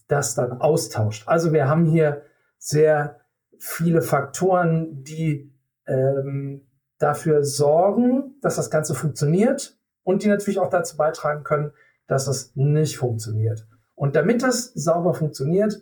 das 0.09 0.35
dann 0.35 0.61
austauscht. 0.61 1.29
Also 1.29 1.53
wir 1.53 1.69
haben 1.69 1.87
hier 1.87 2.23
sehr 2.59 3.21
viele 3.59 4.03
Faktoren, 4.03 5.05
die 5.05 5.53
ähm, 5.87 6.67
dafür 6.99 7.45
sorgen, 7.45 8.35
dass 8.43 8.57
das 8.57 8.71
Ganze 8.71 8.95
funktioniert 8.95 9.79
und 10.03 10.25
die 10.25 10.29
natürlich 10.29 10.59
auch 10.59 10.71
dazu 10.71 10.97
beitragen 10.97 11.45
können, 11.45 11.73
dass 12.07 12.27
es 12.27 12.53
nicht 12.55 12.99
funktioniert. 12.99 13.67
Und 14.03 14.17
damit 14.17 14.43
das 14.43 14.73
sauber 14.75 15.15
funktioniert 15.15 15.81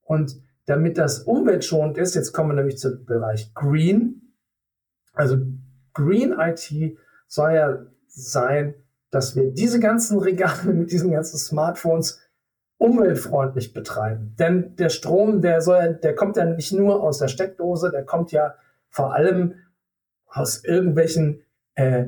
und 0.00 0.40
damit 0.64 0.96
das 0.96 1.24
umweltschonend 1.24 1.98
ist, 1.98 2.14
jetzt 2.14 2.32
kommen 2.32 2.48
wir 2.48 2.54
nämlich 2.54 2.78
zum 2.78 3.04
Bereich 3.04 3.52
Green. 3.52 4.34
Also 5.12 5.36
Green 5.92 6.32
IT 6.38 6.96
soll 7.28 7.52
ja 7.52 7.84
sein, 8.06 8.76
dass 9.10 9.36
wir 9.36 9.50
diese 9.50 9.78
ganzen 9.78 10.18
Regale 10.18 10.72
mit 10.72 10.90
diesen 10.90 11.10
ganzen 11.10 11.36
Smartphones 11.36 12.18
umweltfreundlich 12.78 13.74
betreiben. 13.74 14.34
Denn 14.38 14.74
der 14.76 14.88
Strom, 14.88 15.42
der 15.42 15.60
soll, 15.60 15.96
der 16.02 16.14
kommt 16.14 16.38
ja 16.38 16.46
nicht 16.46 16.72
nur 16.72 17.02
aus 17.02 17.18
der 17.18 17.28
Steckdose, 17.28 17.90
der 17.90 18.06
kommt 18.06 18.32
ja 18.32 18.54
vor 18.88 19.12
allem 19.12 19.56
aus 20.28 20.64
irgendwelchen 20.64 21.42
äh, 21.74 22.06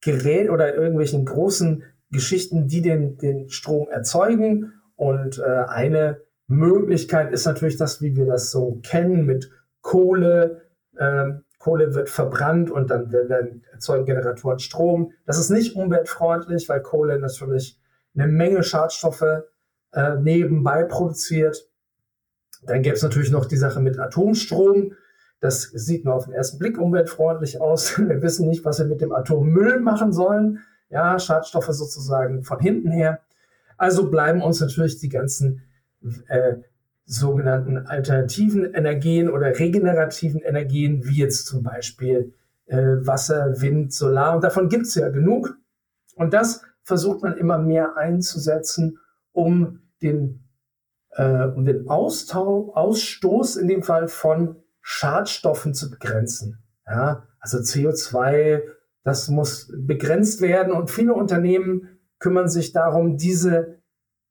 Geräten 0.00 0.48
oder 0.48 0.74
irgendwelchen 0.74 1.26
großen 1.26 1.84
Geschichten, 2.10 2.66
die 2.66 2.82
den, 2.82 3.16
den 3.18 3.50
Strom 3.50 3.88
erzeugen. 3.88 4.74
Und 4.96 5.38
äh, 5.38 5.42
eine 5.42 6.20
Möglichkeit 6.46 7.32
ist 7.32 7.46
natürlich 7.46 7.76
das, 7.76 8.02
wie 8.02 8.16
wir 8.16 8.26
das 8.26 8.50
so 8.50 8.80
kennen, 8.82 9.24
mit 9.24 9.50
Kohle. 9.80 10.62
Ähm, 10.98 11.44
Kohle 11.58 11.94
wird 11.94 12.08
verbrannt 12.08 12.70
und 12.70 12.90
dann 12.90 13.12
werden, 13.12 13.64
erzeugen 13.70 14.06
Generatoren 14.06 14.58
Strom. 14.58 15.12
Das 15.26 15.38
ist 15.38 15.50
nicht 15.50 15.76
umweltfreundlich, 15.76 16.68
weil 16.68 16.80
Kohle 16.80 17.18
natürlich 17.18 17.78
eine 18.14 18.26
Menge 18.26 18.62
Schadstoffe 18.62 19.44
äh, 19.92 20.16
nebenbei 20.20 20.84
produziert. 20.84 21.68
Dann 22.62 22.82
gäbe 22.82 22.96
es 22.96 23.02
natürlich 23.02 23.30
noch 23.30 23.44
die 23.44 23.56
Sache 23.56 23.80
mit 23.80 23.98
Atomstrom. 23.98 24.94
Das 25.40 25.62
sieht 25.62 26.04
nur 26.04 26.14
auf 26.14 26.24
den 26.24 26.34
ersten 26.34 26.58
Blick 26.58 26.78
umweltfreundlich 26.78 27.60
aus. 27.60 27.98
Wir 27.98 28.22
wissen 28.22 28.48
nicht, 28.48 28.64
was 28.64 28.78
wir 28.78 28.86
mit 28.86 29.00
dem 29.00 29.12
Atommüll 29.12 29.80
machen 29.80 30.12
sollen. 30.12 30.60
Ja, 30.90 31.18
Schadstoffe 31.18 31.70
sozusagen 31.70 32.42
von 32.42 32.58
hinten 32.60 32.90
her. 32.90 33.20
Also 33.76 34.10
bleiben 34.10 34.42
uns 34.42 34.60
natürlich 34.60 34.98
die 34.98 35.08
ganzen 35.08 35.62
äh, 36.28 36.56
sogenannten 37.04 37.78
alternativen 37.86 38.74
Energien 38.74 39.30
oder 39.30 39.58
regenerativen 39.58 40.40
Energien, 40.40 41.04
wie 41.06 41.18
jetzt 41.18 41.46
zum 41.46 41.62
Beispiel 41.62 42.34
äh, 42.66 42.76
Wasser, 42.76 43.60
Wind, 43.60 43.92
Solar. 43.92 44.34
Und 44.34 44.44
davon 44.44 44.68
gibt 44.68 44.86
es 44.86 44.94
ja 44.94 45.08
genug. 45.08 45.56
Und 46.14 46.34
das 46.34 46.62
versucht 46.82 47.22
man 47.22 47.36
immer 47.36 47.58
mehr 47.58 47.96
einzusetzen, 47.96 48.98
um 49.32 49.80
den, 50.02 50.44
äh, 51.12 51.46
um 51.46 51.64
den 51.64 51.88
Austau 51.88 52.72
Ausstoß 52.74 53.56
in 53.56 53.68
dem 53.68 53.82
Fall 53.82 54.08
von 54.08 54.56
Schadstoffen 54.80 55.74
zu 55.74 55.90
begrenzen. 55.90 56.62
Ja, 56.86 57.26
also 57.38 57.58
CO2, 57.58 58.62
das 59.02 59.28
muss 59.28 59.72
begrenzt 59.76 60.40
werden 60.40 60.72
und 60.72 60.90
viele 60.90 61.14
Unternehmen 61.14 62.00
kümmern 62.18 62.48
sich 62.48 62.72
darum, 62.72 63.16
diese, 63.16 63.80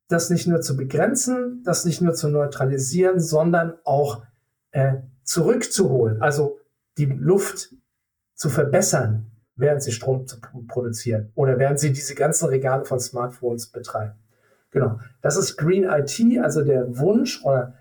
das 0.08 0.30
nicht 0.30 0.48
nur 0.48 0.62
zu 0.62 0.78
begrenzen, 0.78 1.64
das 1.64 1.86
nicht 1.86 2.02
nur 2.02 2.14
zu 2.14 2.30
neutralisieren, 2.30 3.20
sondern 3.20 3.74
auch 3.84 4.24
äh, 4.72 4.98
zurückzuholen, 5.24 6.22
also 6.22 6.60
die 6.98 7.06
Luft 7.06 7.74
zu 8.36 8.50
verbessern, 8.50 9.32
während 9.56 9.84
sie 9.84 9.92
Strom 9.92 10.26
produzieren 10.68 11.32
oder 11.36 11.60
während 11.60 11.80
sie 11.80 11.92
diese 11.92 12.16
ganzen 12.16 12.48
Regale 12.48 12.86
von 12.86 13.00
Smartphones 13.00 13.68
betreiben. 13.68 14.14
Genau, 14.72 15.00
das 15.22 15.36
ist 15.36 15.58
Green 15.58 15.84
IT, 15.84 16.22
also 16.42 16.64
der 16.64 16.98
Wunsch 17.00 17.44
oder 17.44 17.74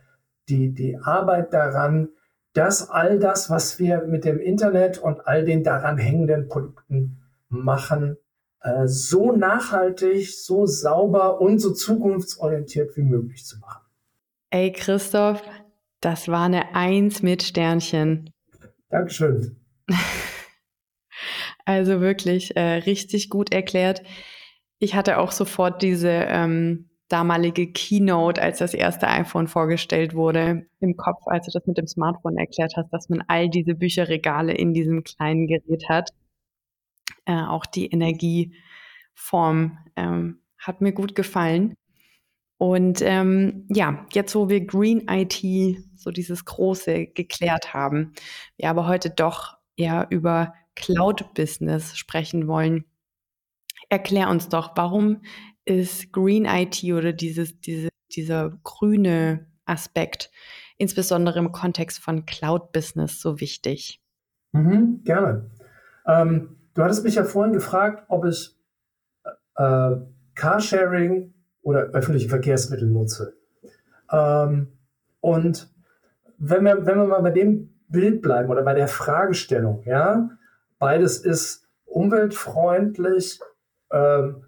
die, 0.49 0.73
die 0.73 0.97
Arbeit 0.97 1.53
daran, 1.53 2.09
dass 2.53 2.89
all 2.91 3.19
das, 3.19 3.51
was 3.51 3.79
wir 3.79 4.03
mit 4.03 4.25
dem 4.25 4.41
Internet 4.41 4.99
und 4.99 5.27
all 5.27 5.45
den 5.45 5.63
daran 5.63 5.99
hängenden 5.99 6.49
Produkten 6.49 7.23
machen, 7.49 8.17
äh, 8.61 8.87
so 8.87 9.33
nachhaltig, 9.33 10.35
so 10.43 10.67
sauber 10.67 11.41
und 11.41 11.59
so 11.59 11.73
zukunftsorientiert 11.73 12.97
wie 12.97 13.03
möglich 13.03 13.45
zu 13.45 13.59
machen. 13.59 13.83
Ey, 14.51 14.73
Christoph, 14.73 15.43
das 16.01 16.29
war 16.29 16.47
eine 16.47 16.75
Eins 16.75 17.23
mit 17.23 17.43
Sternchen. 17.43 18.31
Dankeschön. 18.89 19.57
Also 21.65 22.01
wirklich 22.01 22.57
äh, 22.57 22.77
richtig 22.77 23.29
gut 23.29 23.53
erklärt. 23.53 24.03
Ich 24.79 24.95
hatte 24.95 25.19
auch 25.19 25.33
sofort 25.33 25.83
diese 25.83 26.09
ähm, 26.09 26.89
damalige 27.09 27.73
Keynote, 27.73 28.41
als 28.41 28.59
das 28.59 28.75
erste 28.75 29.09
iPhone 29.09 29.49
vorgestellt 29.49 30.15
wurde, 30.15 30.67
im 30.81 30.97
Kopf, 30.97 31.23
als 31.27 31.47
du 31.47 31.53
das 31.53 31.67
mit 31.67 31.79
dem 31.79 31.87
Smartphone 31.87 32.37
erklärt 32.37 32.75
hast, 32.77 32.91
dass 32.91 33.09
man 33.09 33.25
all 33.29 33.49
diese 33.49 33.75
Bücherregale 33.75 34.53
in 34.53 34.75
diesem 34.75 35.05
kleinen 35.05 35.47
Gerät 35.47 35.89
hat. 35.89 36.11
Äh, 37.25 37.43
auch 37.43 37.67
die 37.67 37.87
Energieform 37.87 39.79
ähm, 39.97 40.43
hat 40.59 40.81
mir 40.81 40.93
gut 40.93 41.15
gefallen. 41.15 41.75
Und 42.59 43.01
ähm, 43.03 43.67
ja, 43.69 44.07
jetzt 44.13 44.35
wo 44.35 44.49
wir 44.49 44.67
Green 44.67 45.07
IT, 45.09 45.43
so 45.95 46.11
dieses 46.11 46.45
große, 46.45 47.07
geklärt 47.07 47.73
haben, 47.73 48.15
wir 48.57 48.69
aber 48.69 48.87
heute 48.89 49.11
doch 49.11 49.57
eher 49.77 50.09
über 50.11 50.55
Cloud-Business 50.75 51.97
sprechen 51.97 52.49
wollen, 52.49 52.85
erklär 53.89 54.29
uns 54.29 54.49
doch, 54.49 54.73
warum 54.77 55.23
ist 55.69 56.13
Green 56.13 56.47
IT 56.47 56.83
oder 56.85 57.13
dieses, 57.13 57.61
diese, 57.61 57.89
dieser 58.13 58.59
grüne 58.65 59.47
Aspekt, 59.67 60.31
insbesondere 60.79 61.39
im 61.39 61.53
Kontext 61.53 61.99
von 61.99 62.25
Cloud-Business, 62.25 63.21
so 63.21 63.41
wichtig? 63.41 64.03
Mhm, 64.53 65.03
gerne. 65.05 65.51
Ähm, 66.07 66.57
du 66.75 66.83
hattest 66.83 67.05
mich 67.05 67.17
ja 67.17 67.25
vorhin 67.25 67.53
gefragt, 67.53 68.05
ob 68.09 68.25
ich 68.25 68.57
äh, 69.57 69.97
Carsharing 70.35 71.35
oder 71.61 71.81
öffentliche 71.93 72.29
Verkehrsmittel 72.29 72.89
nutze. 72.89 73.35
Ähm, 74.11 74.69
und 75.21 75.69
wenn 76.39 76.65
wir, 76.65 76.87
wenn 76.87 76.97
wir 76.97 77.07
mal 77.07 77.21
bei 77.21 77.31
dem 77.31 77.75
Bild 77.89 78.23
bleiben 78.23 78.49
oder 78.49 78.63
bei 78.63 78.75
der 78.75 78.89
Fragestellung, 78.89 79.83
ja, 79.85 80.31
beides 80.79 81.19
ist 81.19 81.69
umweltfreundlich, 81.85 83.41
ähm, 83.91 84.45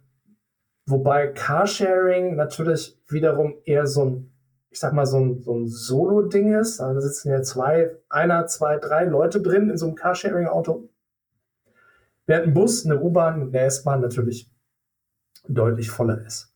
Wobei 0.90 1.28
Carsharing 1.28 2.34
natürlich 2.34 2.98
wiederum 3.08 3.54
eher 3.64 3.86
so 3.86 4.04
ein, 4.04 4.32
ich 4.70 4.80
sag 4.80 4.92
mal, 4.92 5.06
so 5.06 5.18
ein, 5.18 5.40
so 5.40 5.54
ein 5.54 5.68
Solo-Ding 5.68 6.54
ist. 6.54 6.80
Also 6.80 6.94
da 6.94 7.00
sitzen 7.00 7.30
ja 7.30 7.42
zwei, 7.42 7.96
einer, 8.08 8.46
zwei, 8.46 8.76
drei 8.78 9.04
Leute 9.04 9.40
drin 9.40 9.70
in 9.70 9.76
so 9.76 9.86
einem 9.86 9.94
Carsharing-Auto. 9.94 10.88
Während 12.26 12.48
ein 12.48 12.54
Bus, 12.54 12.84
eine 12.84 13.00
U-Bahn, 13.00 13.42
eine 13.42 13.60
S-Bahn 13.60 14.00
natürlich 14.00 14.50
deutlich 15.48 15.90
voller 15.90 16.24
ist. 16.26 16.52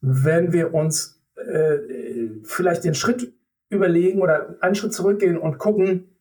Wenn 0.00 0.52
wir 0.52 0.74
uns 0.74 1.22
äh, 1.36 1.78
vielleicht 2.44 2.84
den 2.84 2.94
Schritt 2.94 3.32
überlegen 3.70 4.20
oder 4.20 4.56
einen 4.60 4.74
Schritt 4.74 4.92
zurückgehen 4.92 5.38
und 5.38 5.58
gucken, 5.58 6.16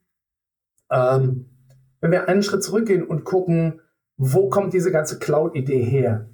ähm, 0.89 1.49
wenn 1.99 2.11
wir 2.11 2.29
einen 2.29 2.43
Schritt 2.43 2.63
zurückgehen 2.63 3.03
und 3.05 3.25
gucken, 3.25 3.81
wo 4.17 4.49
kommt 4.49 4.73
diese 4.73 4.91
ganze 4.91 5.19
Cloud-Idee 5.19 5.83
her? 5.83 6.29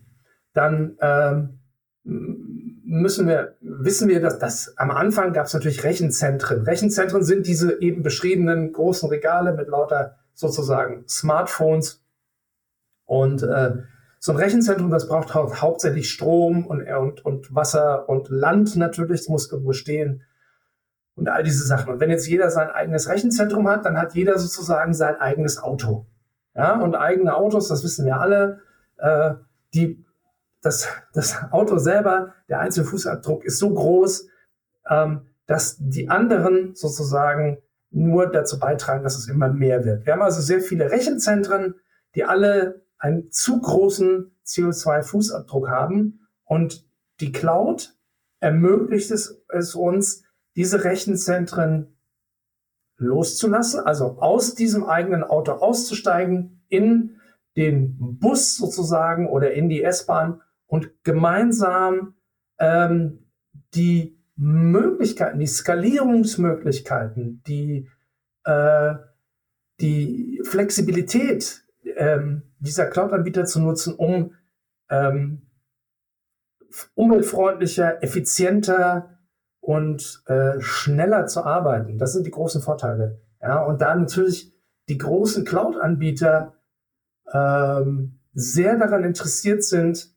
Dann 0.58 0.98
ähm, 1.02 1.60
müssen 2.04 3.28
wir, 3.28 3.56
wissen 3.62 4.08
wir, 4.10 4.22
dass 4.22 4.40
das 4.40 4.78
am 4.78 4.92
Anfang 4.92 5.34
gab 5.34 5.46
es 5.46 5.54
natürlich 5.54 5.84
Rechenzentren. 5.84 6.64
Rechenzentren 6.64 7.24
sind 7.24 7.48
diese 7.48 7.82
eben 7.82 8.02
beschriebenen 8.02 8.72
großen 8.72 9.10
Regale 9.10 9.54
mit 9.54 9.68
lauter 9.68 10.18
sozusagen 10.34 11.04
Smartphones. 11.08 12.02
Und 13.06 13.44
äh, 13.44 13.76
so 14.20 14.32
ein 14.32 14.38
Rechenzentrum, 14.38 14.90
das 14.90 15.08
braucht 15.08 15.34
hau 15.34 15.54
hauptsächlich 15.54 16.10
Strom 16.10 16.66
und, 16.66 16.88
und, 16.88 17.24
und 17.26 17.54
Wasser 17.54 18.10
und 18.10 18.30
Land 18.30 18.76
natürlich, 18.76 19.22
das 19.22 19.30
muss 19.30 19.52
irgendwo 19.52 19.74
stehen 19.74 20.24
und 21.16 21.30
all 21.30 21.44
diese 21.44 21.66
Sachen. 21.66 21.94
Und 21.94 22.00
wenn 22.00 22.10
jetzt 22.10 22.28
jeder 22.28 22.50
sein 22.50 22.70
eigenes 22.70 23.10
Rechenzentrum 23.10 23.68
hat, 23.68 23.86
dann 23.86 23.98
hat 23.98 24.16
jeder 24.16 24.38
sozusagen 24.38 24.94
sein 24.94 25.16
eigenes 25.16 25.62
Auto. 25.62 26.06
Ja, 26.56 26.80
und 26.80 26.96
eigene 26.96 27.36
Autos, 27.36 27.68
das 27.68 27.84
wissen 27.84 28.06
wir 28.06 28.20
alle, 28.20 28.62
äh, 28.98 29.36
die 29.74 30.04
das, 30.62 30.88
das 31.14 31.38
Auto 31.52 31.78
selber, 31.78 32.34
der 32.50 32.60
einzelne 32.60 32.88
Fußabdruck 32.88 33.46
ist 33.46 33.60
so 33.60 33.74
groß, 33.74 34.28
ähm, 34.90 35.28
dass 35.46 35.78
die 35.80 36.10
anderen 36.10 36.76
sozusagen 36.76 37.60
nur 37.90 38.28
dazu 38.28 38.60
beitragen, 38.60 39.04
dass 39.04 39.18
es 39.18 39.30
immer 39.30 39.50
mehr 39.50 39.86
wird. 39.86 40.06
Wir 40.06 40.14
haben 40.14 40.22
also 40.22 40.42
sehr 40.42 40.62
viele 40.62 40.92
Rechenzentren, 40.92 41.76
die 42.16 42.26
alle 42.26 42.86
einen 42.98 43.32
zu 43.32 43.62
großen 43.62 44.32
CO2-Fußabdruck 44.46 45.70
haben 45.70 46.28
und 46.44 46.86
die 47.20 47.32
Cloud 47.32 47.96
ermöglicht 48.40 49.12
es, 49.12 49.44
es 49.50 49.76
uns, 49.76 50.24
diese 50.56 50.84
Rechenzentren 50.84 51.98
loszulassen, 52.98 53.82
also 53.82 54.18
aus 54.20 54.56
diesem 54.56 54.86
eigenen 54.86 55.24
Auto 55.24 55.54
auszusteigen, 55.54 56.64
in 56.68 57.20
den 57.56 58.18
Bus 58.20 58.58
sozusagen 58.58 59.28
oder 59.28 59.54
in 59.54 59.70
die 59.70 59.84
S-Bahn 59.84 60.42
und 60.68 61.04
gemeinsam 61.04 62.16
ähm, 62.60 63.26
die 63.74 64.18
Möglichkeiten, 64.36 65.40
die 65.40 65.48
Skalierungsmöglichkeiten, 65.48 67.42
die, 67.48 67.90
äh, 68.44 68.96
die 69.82 70.42
Flexibilität 70.44 71.64
ähm, 71.96 72.44
dieser 72.60 72.86
Cloud-Anbieter 72.86 73.46
zu 73.46 73.60
nutzen, 73.62 73.96
um 73.96 74.34
ähm, 74.90 75.48
umweltfreundlicher, 76.94 78.04
effizienter 78.04 79.18
und 79.60 80.24
äh, 80.28 80.60
schneller 80.60 81.26
zu 81.26 81.44
arbeiten. 81.44 81.98
Das 81.98 82.14
sind 82.14 82.26
die 82.26 82.32
großen 82.32 82.62
Vorteile. 82.62 83.22
Ja, 83.42 83.64
und 83.64 83.82
da 83.82 83.96
natürlich 83.96 84.54
die 84.88 84.98
großen 84.98 85.46
Cloud-Anbieter 85.46 86.56
ähm, 87.34 88.20
sehr 88.34 88.78
daran 88.78 89.04
interessiert 89.04 89.64
sind, 89.64 90.16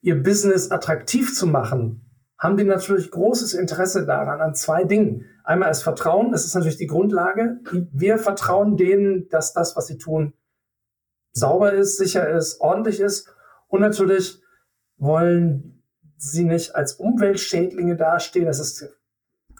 ihr 0.00 0.22
Business 0.22 0.70
attraktiv 0.70 1.34
zu 1.34 1.46
machen, 1.46 2.06
haben 2.38 2.56
die 2.56 2.64
natürlich 2.64 3.10
großes 3.10 3.52
Interesse 3.52 4.06
daran 4.06 4.40
an 4.40 4.54
zwei 4.54 4.84
Dingen. 4.84 5.26
Einmal 5.44 5.70
ist 5.70 5.82
Vertrauen, 5.82 6.32
das 6.32 6.46
ist 6.46 6.54
natürlich 6.54 6.78
die 6.78 6.86
Grundlage. 6.86 7.58
Wir 7.92 8.18
vertrauen 8.18 8.76
denen, 8.76 9.28
dass 9.28 9.52
das, 9.52 9.76
was 9.76 9.86
sie 9.86 9.98
tun, 9.98 10.32
sauber 11.32 11.72
ist, 11.72 11.98
sicher 11.98 12.28
ist, 12.28 12.60
ordentlich 12.60 13.00
ist. 13.00 13.28
Und 13.68 13.82
natürlich 13.82 14.42
wollen 14.96 15.82
sie 16.16 16.44
nicht 16.44 16.74
als 16.74 16.94
Umweltschädlinge 16.94 17.96
dastehen. 17.96 18.46
Das 18.46 18.58
ist, 18.58 18.88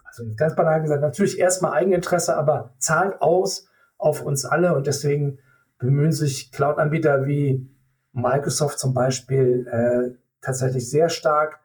also 0.04 0.24
ganz 0.36 0.56
banal 0.56 0.80
gesagt, 0.80 1.02
natürlich 1.02 1.38
erstmal 1.38 1.72
Eigeninteresse, 1.72 2.36
aber 2.36 2.74
zahlt 2.78 3.20
aus 3.20 3.68
auf 3.98 4.22
uns 4.22 4.46
alle 4.46 4.74
und 4.74 4.86
deswegen 4.86 5.38
bemühen 5.78 6.12
sich 6.12 6.50
Cloud-Anbieter 6.52 7.26
wie 7.26 7.70
Microsoft 8.12 8.78
zum 8.78 8.94
Beispiel 8.94 9.66
äh, 9.70 10.19
tatsächlich 10.40 10.88
sehr 10.88 11.08
stark, 11.08 11.60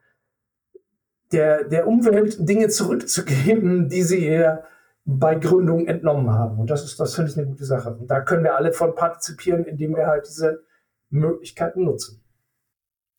der, 1.32 1.64
der 1.64 1.88
Umwelt 1.88 2.38
Dinge 2.48 2.70
zurückzugeben, 2.70 3.90
die 3.90 4.04
sie 4.04 4.28
ihr 4.28 4.64
bei 5.06 5.36
Gründung 5.36 5.88
entnommen 5.88 6.32
haben. 6.32 6.60
Und 6.60 6.70
das 6.70 6.84
ist, 6.84 7.00
das 7.00 7.16
finde 7.16 7.32
ich 7.32 7.38
eine 7.38 7.48
gute 7.48 7.66
Sache. 7.66 7.96
Und 7.96 8.10
da 8.10 8.22
können 8.22 8.44
wir 8.44 8.56
alle 8.56 8.74
von 8.74 8.96
partizipieren, 8.96 9.66
indem 9.66 9.96
wir 9.96 10.08
halt 10.08 10.28
diese 10.28 10.64
Möglichkeiten 11.10 11.84
nutzen. 11.84 12.24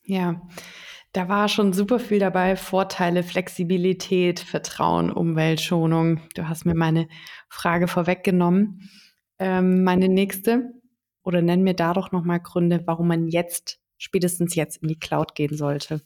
Ja, 0.03 0.41
da 1.13 1.29
war 1.29 1.49
schon 1.49 1.73
super 1.73 1.99
viel 1.99 2.19
dabei. 2.19 2.57
Vorteile, 2.57 3.23
Flexibilität, 3.23 4.41
Vertrauen, 4.41 5.11
Umweltschonung. 5.11 6.21
Du 6.35 6.49
hast 6.49 6.67
mir 6.67 6.75
meine 6.75 7.09
Frage 7.49 7.89
vorweggenommen. 7.89 8.91
Ähm, 9.39 9.85
meine 9.85 10.09
nächste, 10.09 10.73
oder 11.23 11.41
nenn 11.43 11.63
mir 11.63 11.75
da 11.75 11.93
doch 11.93 12.13
nochmal 12.13 12.41
Gründe, 12.41 12.83
warum 12.87 13.09
man 13.09 13.29
jetzt, 13.29 13.81
spätestens 13.99 14.55
jetzt 14.55 14.79
in 14.79 14.89
die 14.89 14.99
Cloud 14.99 15.35
gehen 15.35 15.57
sollte. 15.57 16.01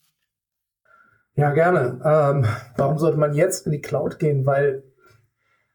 Ja, 1.34 1.50
gerne. 1.50 2.00
Ähm, 2.04 2.46
warum 2.76 2.98
sollte 2.98 3.18
man 3.18 3.34
jetzt 3.34 3.66
in 3.66 3.72
die 3.72 3.80
Cloud 3.80 4.18
gehen? 4.18 4.44
Weil 4.46 4.82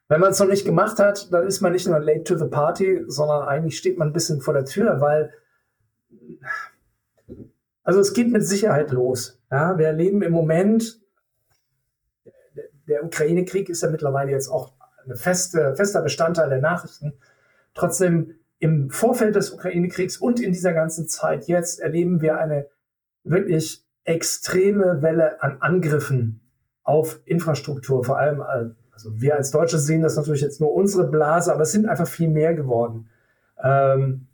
wenn 0.08 0.20
man 0.20 0.32
es 0.32 0.40
noch 0.40 0.48
nicht 0.48 0.66
gemacht 0.66 1.00
hat, 1.00 1.32
dann 1.34 1.48
ist 1.48 1.62
man 1.62 1.72
nicht 1.72 1.88
nur 1.88 2.00
late 2.00 2.24
to 2.24 2.38
the 2.38 2.46
party, 2.46 3.04
sondern 3.08 3.48
eigentlich 3.48 3.78
steht 3.78 3.98
man 3.98 4.10
ein 4.10 4.14
bisschen 4.14 4.42
vor 4.42 4.54
der 4.54 4.66
Tür, 4.66 5.02
weil 5.02 5.34
also 7.84 8.00
es 8.00 8.14
geht 8.14 8.32
mit 8.32 8.46
Sicherheit 8.46 8.92
los. 8.92 9.40
Ja, 9.52 9.78
wir 9.78 9.88
erleben 9.88 10.22
im 10.22 10.34
Moment, 10.34 11.00
der 12.88 13.04
Ukraine-Krieg 13.04 13.70
ist 13.70 13.84
ja 13.84 13.90
mittlerweile 13.90 14.32
jetzt 14.32 14.50
auch 14.50 14.74
ein 15.06 15.16
feste, 15.16 15.76
fester 15.76 16.02
Bestandteil 16.02 16.50
der 16.50 16.62
Nachrichten. 16.62 17.14
Trotzdem 17.74 18.40
im 18.66 18.90
Vorfeld 18.90 19.36
des 19.36 19.52
Ukraine-Kriegs 19.52 20.18
und 20.18 20.40
in 20.40 20.52
dieser 20.52 20.74
ganzen 20.74 21.08
Zeit 21.08 21.48
jetzt 21.48 21.80
erleben 21.80 22.22
wir 22.22 22.40
eine 22.40 22.66
wirklich 23.24 23.86
extreme 24.06 25.04
Welle 25.04 25.40
an 25.44 25.58
Angriffen 25.60 26.42
auf 26.82 27.20
Infrastruktur, 27.26 28.04
vor 28.04 28.18
allem, 28.18 28.42
also 28.42 29.12
wir 29.14 29.36
als 29.36 29.52
Deutsche 29.52 29.78
sehen 29.78 30.02
das 30.02 30.16
natürlich 30.16 30.42
jetzt 30.42 30.62
nur 30.62 30.74
unsere 30.74 31.08
Blase, 31.08 31.54
aber 31.54 31.62
es 31.62 31.74
sind 31.74 31.86
einfach 31.86 32.08
viel 32.08 32.28
mehr 32.28 32.56
geworden. 32.56 33.08
Ähm, 33.64 34.30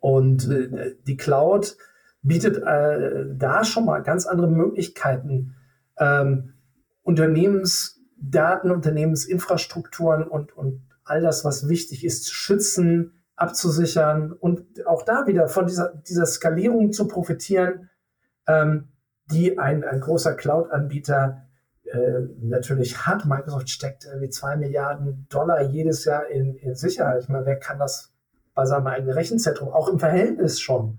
und 0.00 0.48
äh, 0.50 0.96
die 1.06 1.16
Cloud 1.16 1.76
bietet 2.22 2.56
äh, 2.56 3.24
da 3.36 3.62
schon 3.62 3.84
mal 3.84 4.02
ganz 4.02 4.26
andere 4.26 4.48
Möglichkeiten, 4.48 5.54
ähm, 5.96 6.54
Unternehmensdaten, 7.02 8.72
Unternehmensinfrastrukturen 8.72 10.24
und, 10.24 10.56
und 10.56 10.82
all 11.04 11.22
das, 11.22 11.44
was 11.44 11.68
wichtig 11.68 12.04
ist, 12.04 12.24
zu 12.24 12.34
schützen, 12.34 13.17
abzusichern 13.38 14.32
und 14.32 14.84
auch 14.86 15.04
da 15.04 15.26
wieder 15.26 15.48
von 15.48 15.66
dieser, 15.66 15.94
dieser 16.08 16.26
Skalierung 16.26 16.92
zu 16.92 17.06
profitieren, 17.06 17.88
ähm, 18.46 18.88
die 19.30 19.58
ein, 19.58 19.84
ein 19.84 20.00
großer 20.00 20.34
Cloud-Anbieter 20.34 21.44
äh, 21.84 22.20
natürlich 22.40 23.06
hat. 23.06 23.26
Microsoft 23.26 23.70
steckt 23.70 24.06
irgendwie 24.06 24.30
zwei 24.30 24.56
Milliarden 24.56 25.26
Dollar 25.30 25.62
jedes 25.62 26.04
Jahr 26.04 26.26
in, 26.26 26.56
in 26.56 26.74
Sicherheit. 26.74 27.22
Ich 27.22 27.28
meine, 27.28 27.46
wer 27.46 27.58
kann 27.58 27.78
das 27.78 28.12
bei 28.54 28.66
seinem 28.66 28.88
eigenen 28.88 29.14
Rechenzentrum 29.14 29.68
auch 29.68 29.88
im 29.88 30.00
Verhältnis 30.00 30.60
schon 30.60 30.98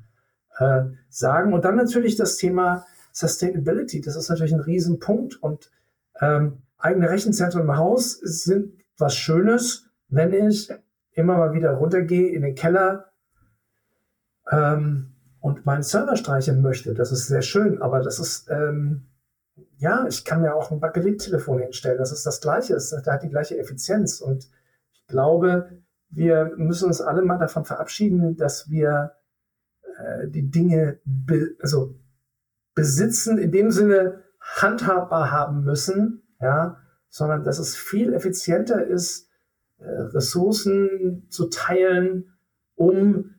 äh, 0.59 0.83
sagen? 1.09 1.53
Und 1.53 1.65
dann 1.65 1.75
natürlich 1.75 2.15
das 2.15 2.37
Thema 2.37 2.85
Sustainability. 3.11 3.99
Das 3.99 4.15
ist 4.15 4.29
natürlich 4.29 4.53
ein 4.53 4.61
Riesenpunkt. 4.61 5.43
Und 5.43 5.69
ähm, 6.21 6.61
eigene 6.77 7.09
Rechenzentren 7.09 7.63
im 7.63 7.75
Haus 7.75 8.13
sind 8.13 8.73
was 8.97 9.15
Schönes, 9.15 9.89
wenn 10.07 10.33
ich 10.33 10.71
immer 11.13 11.37
mal 11.37 11.53
wieder 11.53 11.71
runtergehe 11.71 12.29
in 12.29 12.41
den 12.41 12.55
Keller 12.55 13.11
ähm, 14.51 15.15
und 15.39 15.65
meinen 15.65 15.83
Server 15.83 16.15
streichen 16.15 16.61
möchte. 16.61 16.93
Das 16.93 17.11
ist 17.11 17.27
sehr 17.27 17.41
schön, 17.41 17.81
aber 17.81 18.01
das 18.01 18.19
ist, 18.19 18.49
ähm, 18.49 19.07
ja, 19.77 20.05
ich 20.07 20.25
kann 20.25 20.41
mir 20.41 20.55
auch 20.55 20.71
ein 20.71 20.79
Backelitt-Telefon 20.79 21.59
hinstellen. 21.59 21.97
Das 21.97 22.11
ist 22.11 22.25
das 22.25 22.41
Gleiche. 22.41 22.73
Das 22.73 22.93
hat 23.05 23.23
die 23.23 23.29
gleiche 23.29 23.57
Effizienz. 23.57 24.19
Und 24.19 24.49
ich 24.93 25.07
glaube, 25.07 25.81
wir 26.09 26.53
müssen 26.57 26.87
uns 26.87 27.01
alle 27.01 27.21
mal 27.21 27.37
davon 27.37 27.65
verabschieden, 27.65 28.35
dass 28.35 28.69
wir 28.69 29.13
äh, 29.97 30.27
die 30.27 30.49
Dinge 30.49 30.99
be 31.05 31.55
also 31.61 31.95
besitzen, 32.75 33.37
in 33.37 33.51
dem 33.51 33.71
Sinne 33.71 34.23
handhabbar 34.39 35.31
haben 35.31 35.63
müssen, 35.63 36.23
ja, 36.39 36.77
sondern 37.09 37.43
dass 37.43 37.59
es 37.59 37.75
viel 37.75 38.13
effizienter 38.13 38.85
ist, 38.85 39.28
Ressourcen 39.81 41.27
zu 41.29 41.49
teilen, 41.49 42.33
um 42.75 43.35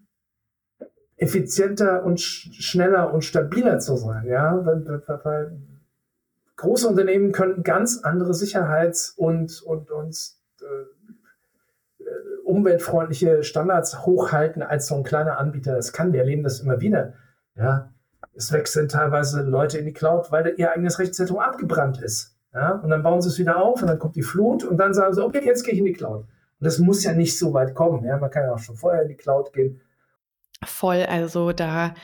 effizienter 1.16 2.04
und 2.04 2.20
sch 2.20 2.50
schneller 2.54 3.12
und 3.12 3.24
stabiler 3.24 3.78
zu 3.78 3.96
sein. 3.96 4.26
Ja, 4.26 4.64
weil, 4.64 4.84
weil 4.86 5.60
große 6.56 6.88
Unternehmen 6.88 7.32
können 7.32 7.62
ganz 7.62 8.00
andere 8.02 8.32
Sicherheits- 8.32 9.10
und, 9.10 9.62
und, 9.62 9.90
und 9.90 10.16
äh, 10.60 12.04
umweltfreundliche 12.44 13.42
Standards 13.42 14.04
hochhalten 14.06 14.62
als 14.62 14.86
so 14.86 14.96
ein 14.96 15.04
kleiner 15.04 15.38
Anbieter. 15.38 15.76
Das 15.76 15.92
kann. 15.92 16.12
Wir 16.12 16.20
erleben 16.20 16.42
das 16.42 16.60
immer 16.60 16.80
wieder. 16.80 17.14
Ja, 17.54 17.92
es 18.34 18.52
wechseln 18.52 18.88
teilweise 18.88 19.42
Leute 19.42 19.78
in 19.78 19.84
die 19.84 19.92
Cloud, 19.92 20.32
weil 20.32 20.54
ihr 20.56 20.72
eigenes 20.72 20.98
Rechenzentrum 20.98 21.38
abgebrannt 21.38 22.00
ist. 22.00 22.36
Ja, 22.52 22.72
und 22.72 22.90
dann 22.90 23.02
bauen 23.02 23.20
sie 23.20 23.28
es 23.28 23.38
wieder 23.38 23.62
auf 23.62 23.80
und 23.80 23.88
dann 23.88 23.98
kommt 23.98 24.16
die 24.16 24.22
Flut 24.22 24.64
und 24.64 24.76
dann 24.76 24.92
sagen 24.92 25.14
sie, 25.14 25.24
okay, 25.24 25.42
jetzt 25.44 25.62
gehe 25.64 25.72
ich 25.72 25.78
in 25.78 25.84
die 25.84 25.92
Cloud. 25.92 26.22
Und 26.22 26.64
das 26.64 26.78
muss 26.78 27.04
ja 27.04 27.12
nicht 27.12 27.38
so 27.38 27.54
weit 27.54 27.74
kommen. 27.74 28.04
Ja, 28.04 28.18
man 28.18 28.30
kann 28.30 28.44
ja 28.44 28.52
auch 28.52 28.58
schon 28.58 28.76
vorher 28.76 29.02
in 29.02 29.08
die 29.08 29.16
Cloud 29.16 29.52
gehen 29.52 29.80
Voll, 30.64 31.06
also 31.06 31.52
da 31.52 31.94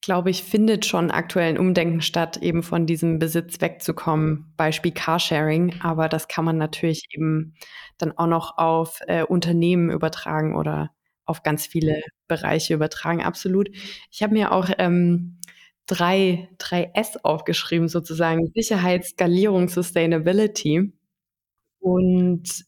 glaube 0.00 0.30
ich, 0.30 0.42
findet 0.42 0.86
schon 0.86 1.10
aktuell 1.10 1.50
ein 1.50 1.58
Umdenken 1.58 2.00
statt, 2.00 2.38
eben 2.38 2.62
von 2.62 2.86
diesem 2.86 3.18
Besitz 3.18 3.60
wegzukommen, 3.60 4.52
Beispiel 4.56 4.92
Carsharing. 4.92 5.80
Aber 5.82 6.08
das 6.08 6.26
kann 6.26 6.44
man 6.44 6.56
natürlich 6.56 7.06
eben 7.10 7.54
dann 7.98 8.16
auch 8.16 8.26
noch 8.26 8.58
auf 8.58 9.00
äh, 9.06 9.22
Unternehmen 9.22 9.90
übertragen 9.90 10.56
oder 10.56 10.90
auf 11.26 11.42
ganz 11.42 11.66
viele 11.66 12.00
Bereiche 12.28 12.74
übertragen, 12.74 13.22
absolut. 13.22 13.68
Ich 14.10 14.22
habe 14.22 14.32
mir 14.32 14.52
auch 14.52 14.70
ähm, 14.78 15.38
drei, 15.86 16.48
drei 16.58 16.90
S 16.94 17.16
aufgeschrieben, 17.24 17.88
sozusagen 17.88 18.50
Sicherheit, 18.54 19.04
Skalierung, 19.04 19.68
Sustainability. 19.68 20.92
Und 21.80 22.64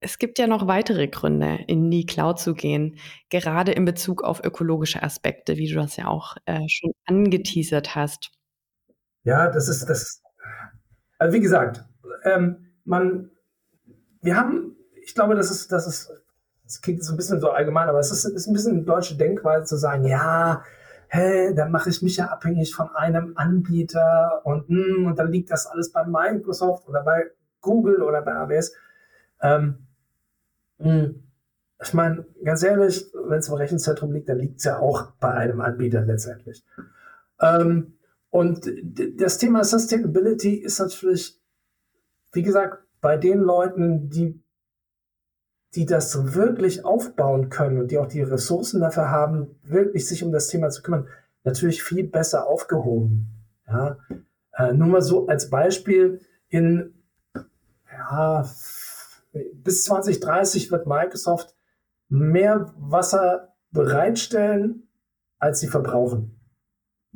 es 0.00 0.18
gibt 0.18 0.38
ja 0.38 0.46
noch 0.46 0.66
weitere 0.66 1.08
Gründe, 1.08 1.58
in 1.66 1.90
die 1.90 2.06
Cloud 2.06 2.38
zu 2.38 2.54
gehen, 2.54 2.98
gerade 3.30 3.72
in 3.72 3.84
Bezug 3.84 4.22
auf 4.22 4.44
ökologische 4.44 5.02
Aspekte, 5.02 5.56
wie 5.56 5.68
du 5.68 5.76
das 5.76 5.96
ja 5.96 6.06
auch 6.06 6.36
äh, 6.46 6.68
schon 6.68 6.92
angeteasert 7.06 7.94
hast. 7.94 8.30
Ja, 9.24 9.50
das 9.50 9.68
ist 9.68 9.86
das. 9.86 10.22
Also 11.18 11.34
wie 11.34 11.40
gesagt, 11.40 11.84
ähm, 12.24 12.72
man, 12.84 13.30
wir 14.22 14.36
haben, 14.36 14.76
ich 15.02 15.14
glaube, 15.14 15.34
das 15.34 15.50
ist, 15.50 15.72
das 15.72 15.86
ist, 15.86 16.10
das 16.64 16.80
klingt 16.80 17.02
so 17.02 17.12
ein 17.12 17.16
bisschen 17.16 17.40
so 17.40 17.50
allgemein, 17.50 17.88
aber 17.88 17.98
es 17.98 18.10
ist, 18.12 18.24
ist 18.24 18.46
ein 18.46 18.52
bisschen 18.52 18.84
deutsche 18.84 19.16
Denkweise 19.16 19.64
zu 19.64 19.76
sagen, 19.76 20.04
ja, 20.04 20.62
hey, 21.08 21.54
dann 21.54 21.70
mache 21.70 21.90
ich 21.90 22.02
mich 22.02 22.16
ja 22.16 22.26
abhängig 22.26 22.74
von 22.74 22.90
einem 22.90 23.32
Anbieter 23.36 24.42
und, 24.44 24.68
mm, 24.68 25.06
und 25.06 25.18
dann 25.18 25.32
liegt 25.32 25.50
das 25.50 25.66
alles 25.66 25.90
bei 25.92 26.04
Microsoft 26.04 26.88
oder 26.88 27.02
bei 27.02 27.30
Google 27.60 28.02
oder 28.02 28.22
bei 28.22 28.34
AWS. 28.34 28.74
Ähm, 29.42 29.86
mh, 30.78 30.92
mm, 30.92 31.22
ich 31.80 31.94
meine, 31.94 32.26
ganz 32.44 32.62
ehrlich, 32.62 33.06
wenn 33.14 33.38
es 33.38 33.48
im 33.48 33.54
Rechenzentrum 33.54 34.12
liegt, 34.12 34.28
dann 34.28 34.38
liegt 34.38 34.58
es 34.58 34.64
ja 34.64 34.78
auch 34.78 35.12
bei 35.20 35.32
einem 35.32 35.60
Anbieter 35.60 36.00
letztendlich. 36.00 36.64
Ähm, 37.40 37.94
und 38.30 38.70
das 39.16 39.38
Thema 39.38 39.64
Sustainability 39.64 40.54
ist 40.56 40.80
natürlich, 40.80 41.40
wie 42.32 42.42
gesagt, 42.42 42.82
bei 43.00 43.16
den 43.16 43.38
Leuten, 43.38 44.10
die, 44.10 44.42
die 45.74 45.84
das 45.84 46.34
wirklich 46.34 46.84
aufbauen 46.84 47.50
können 47.50 47.78
und 47.78 47.90
die 47.90 47.98
auch 47.98 48.08
die 48.08 48.22
Ressourcen 48.22 48.80
dafür 48.80 49.10
haben, 49.10 49.56
wirklich 49.62 50.08
sich 50.08 50.24
um 50.24 50.32
das 50.32 50.48
Thema 50.48 50.70
zu 50.70 50.82
kümmern, 50.82 51.08
natürlich 51.44 51.82
viel 51.82 52.04
besser 52.04 52.46
aufgehoben. 52.46 53.28
Ja? 53.66 53.98
Äh, 54.56 54.72
nur 54.72 54.88
mal 54.88 55.02
so 55.02 55.26
als 55.26 55.50
Beispiel, 55.50 56.20
in 56.48 56.94
ja, 57.92 58.48
bis 59.52 59.84
2030 59.84 60.70
wird 60.70 60.86
Microsoft 60.86 61.54
mehr 62.08 62.72
Wasser 62.78 63.54
bereitstellen, 63.70 64.88
als 65.38 65.60
sie 65.60 65.68
verbrauchen. 65.68 66.40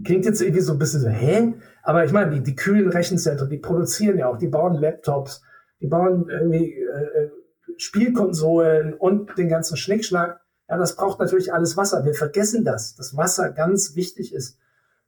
Klingt 0.05 0.25
jetzt 0.25 0.41
irgendwie 0.41 0.61
so 0.61 0.73
ein 0.73 0.79
bisschen 0.79 1.01
so, 1.01 1.09
hä? 1.09 1.55
Aber 1.83 2.05
ich 2.05 2.13
meine, 2.13 2.31
die, 2.31 2.43
die 2.43 2.57
kühlen 2.57 2.91
Rechenzentren, 2.91 3.49
die 3.49 3.59
produzieren 3.59 4.19
ja 4.19 4.29
auch, 4.29 4.37
die 4.37 4.49
bauen 4.49 4.75
Laptops, 4.75 5.43
die 5.81 5.87
bauen 5.87 6.29
irgendwie 6.29 6.75
äh, 6.75 7.31
Spielkonsolen 7.79 8.95
und 8.95 9.37
den 9.39 9.49
ganzen 9.49 9.77
Schnickschnack. 9.77 10.41
Ja, 10.69 10.77
das 10.77 10.97
braucht 10.97 11.19
natürlich 11.19 11.53
alles 11.53 11.77
Wasser. 11.77 12.05
Wir 12.05 12.15
vergessen 12.15 12.65
das, 12.65 12.95
dass 12.95 13.17
Wasser 13.17 13.51
ganz 13.51 13.95
wichtig 13.95 14.35
ist 14.35 14.59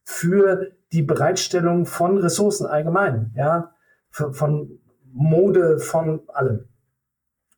für 0.05 0.73
die 0.93 1.03
Bereitstellung 1.03 1.87
von 1.87 2.19
Ressourcen 2.19 2.67
allgemein, 2.67 3.33
ja, 3.35 3.73
von 4.11 4.79
Mode, 5.13 5.79
von 5.79 6.23
allem. 6.29 6.69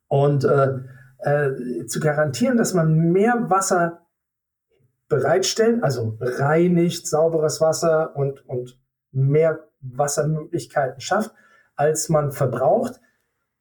Und 0.07 0.45
äh, 0.45 0.79
äh, 1.19 1.85
zu 1.87 1.99
garantieren, 1.99 2.57
dass 2.57 2.73
man 2.73 3.11
mehr 3.11 3.49
Wasser 3.49 4.07
bereitstellt, 5.09 5.83
also 5.83 6.17
reinigt, 6.19 7.07
sauberes 7.07 7.59
Wasser 7.61 8.15
und, 8.15 8.47
und 8.47 8.79
mehr 9.11 9.67
Wassermöglichkeiten 9.81 11.01
schafft, 11.01 11.31
als 11.75 12.09
man 12.09 12.31
verbraucht, 12.31 12.99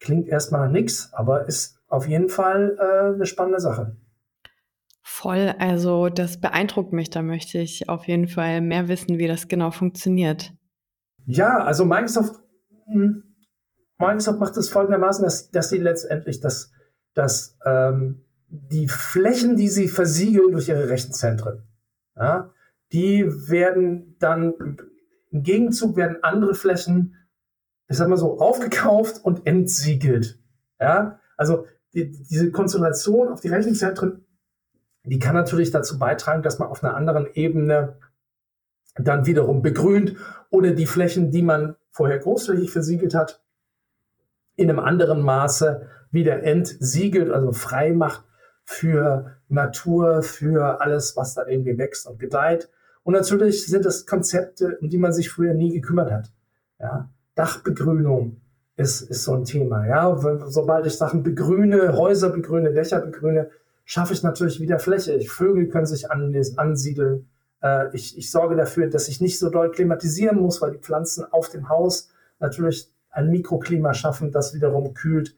klingt 0.00 0.28
erstmal 0.28 0.70
nichts, 0.70 1.10
aber 1.12 1.46
ist 1.46 1.78
auf 1.88 2.06
jeden 2.06 2.28
Fall 2.28 2.76
äh, 2.78 3.14
eine 3.14 3.26
spannende 3.26 3.60
Sache. 3.60 3.96
Voll, 5.02 5.54
also 5.58 6.08
das 6.08 6.40
beeindruckt 6.40 6.92
mich, 6.92 7.10
da 7.10 7.22
möchte 7.22 7.58
ich 7.58 7.88
auf 7.88 8.06
jeden 8.06 8.28
Fall 8.28 8.60
mehr 8.60 8.88
wissen, 8.88 9.18
wie 9.18 9.28
das 9.28 9.48
genau 9.48 9.70
funktioniert. 9.70 10.52
Ja, 11.26 11.58
also 11.58 11.84
Microsoft, 11.84 12.40
hm, 12.86 13.22
Microsoft 13.98 14.40
macht 14.40 14.56
es 14.56 14.68
folgendermaßen, 14.68 15.24
dass, 15.24 15.50
dass 15.50 15.70
sie 15.70 15.78
letztendlich 15.78 16.40
das 16.40 16.72
dass 17.16 17.58
ähm, 17.64 18.22
die 18.48 18.88
Flächen, 18.88 19.56
die 19.56 19.68
sie 19.68 19.88
versiegeln 19.88 20.52
durch 20.52 20.68
ihre 20.68 20.88
Rechenzentren, 20.88 21.62
ja, 22.14 22.52
die 22.92 23.26
werden 23.48 24.16
dann 24.20 24.54
im 25.30 25.42
Gegenzug 25.42 25.96
werden 25.96 26.22
andere 26.22 26.54
Flächen, 26.54 27.16
ich 27.88 27.96
sag 27.96 28.08
mal 28.08 28.16
so, 28.16 28.38
aufgekauft 28.38 29.24
und 29.24 29.46
entsiegelt. 29.46 30.38
Ja, 30.80 31.18
also 31.36 31.66
die, 31.94 32.10
diese 32.10 32.50
Konzentration 32.50 33.28
auf 33.28 33.40
die 33.40 33.48
Rechenzentren, 33.48 34.24
die 35.04 35.18
kann 35.18 35.34
natürlich 35.34 35.70
dazu 35.70 35.98
beitragen, 35.98 36.42
dass 36.42 36.58
man 36.58 36.68
auf 36.68 36.82
einer 36.82 36.96
anderen 36.96 37.26
Ebene 37.34 37.98
dann 38.96 39.26
wiederum 39.26 39.62
begrünt 39.62 40.16
oder 40.50 40.72
die 40.72 40.86
Flächen, 40.86 41.30
die 41.30 41.42
man 41.42 41.76
vorher 41.90 42.18
großflächig 42.18 42.70
versiegelt 42.70 43.14
hat, 43.14 43.42
in 44.56 44.70
einem 44.70 44.80
anderen 44.80 45.20
Maße 45.20 45.88
wieder 46.10 46.42
entsiegelt, 46.42 47.30
also 47.30 47.52
frei 47.52 47.92
macht 47.92 48.24
für 48.64 49.36
Natur, 49.48 50.22
für 50.22 50.80
alles, 50.80 51.16
was 51.16 51.34
da 51.34 51.46
irgendwie 51.46 51.78
wächst 51.78 52.06
und 52.06 52.18
gedeiht. 52.18 52.70
Und 53.02 53.12
natürlich 53.12 53.66
sind 53.66 53.84
das 53.84 54.06
Konzepte, 54.06 54.78
um 54.80 54.88
die 54.88 54.98
man 54.98 55.12
sich 55.12 55.30
früher 55.30 55.54
nie 55.54 55.72
gekümmert 55.72 56.10
hat. 56.10 56.32
Ja, 56.80 57.10
Dachbegrünung 57.36 58.40
ist, 58.76 59.02
ist 59.02 59.22
so 59.22 59.34
ein 59.34 59.44
Thema. 59.44 59.86
Ja, 59.86 60.16
sobald 60.48 60.86
ich 60.86 60.96
Sachen 60.96 61.22
begrüne, 61.22 61.96
Häuser 61.96 62.30
begrüne, 62.30 62.72
Dächer 62.72 63.00
begrüne, 63.00 63.50
schaffe 63.84 64.12
ich 64.12 64.22
natürlich 64.22 64.60
wieder 64.60 64.80
Fläche. 64.80 65.18
Vögel 65.20 65.68
können 65.68 65.86
sich 65.86 66.10
ansiedeln. 66.10 67.28
Äh, 67.62 67.94
ich, 67.94 68.18
ich 68.18 68.30
sorge 68.30 68.56
dafür, 68.56 68.88
dass 68.88 69.08
ich 69.08 69.20
nicht 69.20 69.38
so 69.38 69.48
doll 69.48 69.70
klimatisieren 69.70 70.40
muss, 70.40 70.60
weil 70.60 70.72
die 70.72 70.78
Pflanzen 70.78 71.24
auf 71.30 71.48
dem 71.48 71.68
Haus 71.68 72.08
natürlich 72.40 72.92
ein 73.10 73.30
Mikroklima 73.30 73.94
schaffen, 73.94 74.32
das 74.32 74.54
wiederum 74.54 74.92
kühlt. 74.92 75.36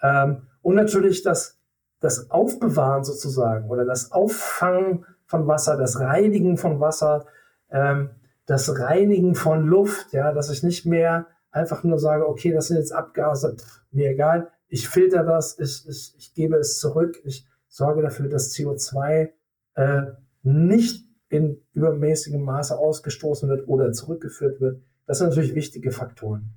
Ähm, 0.00 0.42
und 0.62 0.74
natürlich 0.74 1.22
das, 1.22 1.58
das 2.00 2.30
Aufbewahren 2.30 3.04
sozusagen 3.04 3.68
oder 3.68 3.84
das 3.84 4.10
Auffangen 4.10 5.04
von 5.26 5.46
Wasser, 5.46 5.76
das 5.76 6.00
Reinigen 6.00 6.56
von 6.56 6.80
Wasser, 6.80 7.26
ähm, 7.70 8.10
das 8.46 8.78
Reinigen 8.78 9.34
von 9.34 9.66
Luft, 9.66 10.12
ja, 10.12 10.32
dass 10.32 10.50
ich 10.50 10.62
nicht 10.62 10.86
mehr 10.86 11.26
einfach 11.50 11.84
nur 11.84 11.98
sage, 11.98 12.28
okay, 12.28 12.52
das 12.52 12.68
sind 12.68 12.78
jetzt 12.78 12.92
Abgase, 12.92 13.56
pff, 13.56 13.82
mir 13.90 14.10
egal, 14.10 14.50
ich 14.68 14.88
filter 14.88 15.22
das, 15.22 15.58
ich, 15.58 15.86
ich, 15.88 16.14
ich 16.16 16.34
gebe 16.34 16.56
es 16.56 16.78
zurück, 16.78 17.20
ich 17.24 17.46
sorge 17.68 18.02
dafür, 18.02 18.28
dass 18.28 18.54
CO2 18.54 19.30
äh, 19.74 20.02
nicht 20.42 21.06
in 21.28 21.60
übermäßigem 21.72 22.42
Maße 22.42 22.76
ausgestoßen 22.76 23.48
wird 23.48 23.68
oder 23.68 23.92
zurückgeführt 23.92 24.60
wird. 24.60 24.82
Das 25.06 25.18
sind 25.18 25.28
natürlich 25.28 25.54
wichtige 25.54 25.92
Faktoren. 25.92 26.50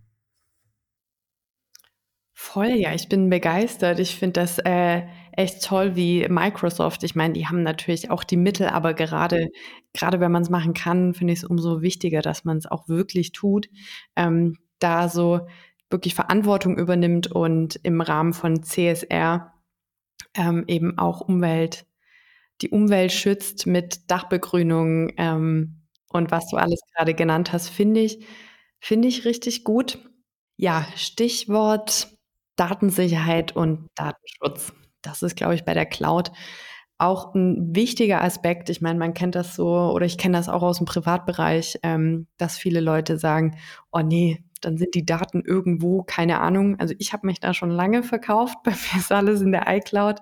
Voll, 2.56 2.70
ja, 2.78 2.94
ich 2.94 3.10
bin 3.10 3.30
begeistert. 3.30 4.00
Ich 4.00 4.15
finde 4.15 4.39
das 4.39 4.60
äh, 4.60 5.02
echt 5.34 5.62
toll, 5.62 5.98
wie 5.98 6.26
Microsoft. 6.30 7.04
Ich 7.04 7.13
meine, 7.13 7.34
die 7.34 7.48
haben 7.48 7.63
natürlich 7.63 8.10
auch 8.10 8.24
die 8.24 8.38
Mittel, 8.38 8.68
aber 8.68 8.94
gerade, 8.94 9.50
gerade 9.94 10.22
wenn 10.22 10.32
man 10.32 10.44
es 10.44 10.50
machen 10.50 10.74
kann, 10.74 11.13
finde 11.13 11.34
ich 11.34 11.39
es 11.39 11.44
umso 11.44 11.82
wichtiger, 11.82 12.22
dass 12.22 12.46
man 12.46 12.56
es 12.56 12.65
auch 12.65 12.88
wirklich 12.88 13.34
tut. 13.34 13.68
Ähm, 14.15 14.58
da 14.80 15.10
so 15.10 15.41
wirklich 15.89 16.15
Verantwortung 16.15 16.78
übernimmt 16.78 17.28
und 17.30 17.76
im 17.84 18.00
Rahmen 18.00 18.32
von 18.32 18.63
CSR 18.63 19.52
ähm, 20.34 20.63
eben 20.68 20.98
auch 20.98 21.20
Umwelt, 21.20 21.86
die 22.62 22.70
Umwelt 22.70 23.12
schützt 23.12 23.68
mit 23.68 24.10
Dachbegrünung 24.10 25.12
ähm, 25.18 25.82
und 26.10 26.32
was 26.32 26.48
du 26.48 26.56
alles 26.58 26.80
gerade 26.96 27.15
genannt 27.15 27.52
hast, 27.52 27.68
finde 27.70 28.00
ich, 28.00 28.26
finde 28.80 29.10
ich 29.10 29.26
richtig 29.26 29.65
gut. 29.65 30.00
Ja, 30.58 30.88
Stichwort 30.96 32.14
Datensicherheit 32.56 33.56
und 33.56 33.88
Datenschutz. 33.96 34.74
Das 35.02 35.22
ist, 35.22 35.36
glaube 35.36 35.56
ich, 35.56 35.65
bei 35.65 35.74
der 35.74 35.86
Cloud 35.86 36.32
auch 36.98 37.36
ein 37.36 37.76
wichtiger 37.76 38.24
Aspekt. 38.24 38.70
Ich 38.70 38.82
meine, 38.82 38.98
man 38.98 39.13
kennt 39.13 39.36
das 39.36 39.56
so, 39.56 39.68
oder 39.68 40.06
ich 40.06 40.18
kenne 40.18 40.38
das 40.38 40.48
auch 40.48 40.63
aus 40.63 40.78
dem 40.78 40.86
Privatbereich, 40.86 41.80
ähm, 41.84 42.28
dass 42.38 42.58
viele 42.58 42.80
Leute 42.80 43.18
sagen, 43.18 43.58
oh 43.91 44.00
nee, 44.00 44.44
dann 44.62 44.78
sind 44.78 44.96
die 44.96 45.06
Daten 45.06 45.44
irgendwo, 45.46 46.04
keine 46.04 46.39
Ahnung. 46.39 46.80
Also 46.80 46.96
ich 46.98 47.12
habe 47.13 47.28
mich 47.28 47.39
da 47.39 47.54
schon 47.54 47.70
lange 47.70 48.04
verkauft, 48.04 48.58
bei 48.63 48.72
mir 48.72 49.00
ist 49.00 49.12
alles 49.12 49.41
in 49.41 49.52
der 49.52 49.65
iCloud. 49.68 50.22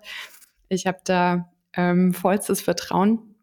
Ich 0.70 0.88
habe 0.88 1.00
da 1.06 1.52
ähm, 1.76 2.14
vollstes 2.14 2.62
Vertrauen. 2.62 3.36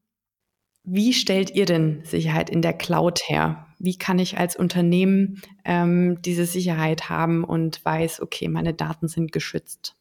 Wie 0.83 1.13
stellt 1.13 1.51
ihr 1.51 1.67
denn 1.67 2.03
Sicherheit 2.05 2.51
in 2.51 2.63
der 2.63 2.73
Cloud 2.73 3.21
her? 3.29 3.67
Wie 3.81 3.97
kann 3.97 4.19
ich 4.19 4.39
als 4.39 4.57
Unternehmen 4.57 5.41
ähm, 5.65 6.21
diese 6.23 6.45
Sicherheit 6.45 7.09
haben 7.09 7.45
und 7.45 7.85
weiß, 7.85 8.21
okay, 8.21 8.49
meine 8.49 8.75
Daten 8.75 9.09
sind 9.09 9.33
geschützt? 9.33 9.97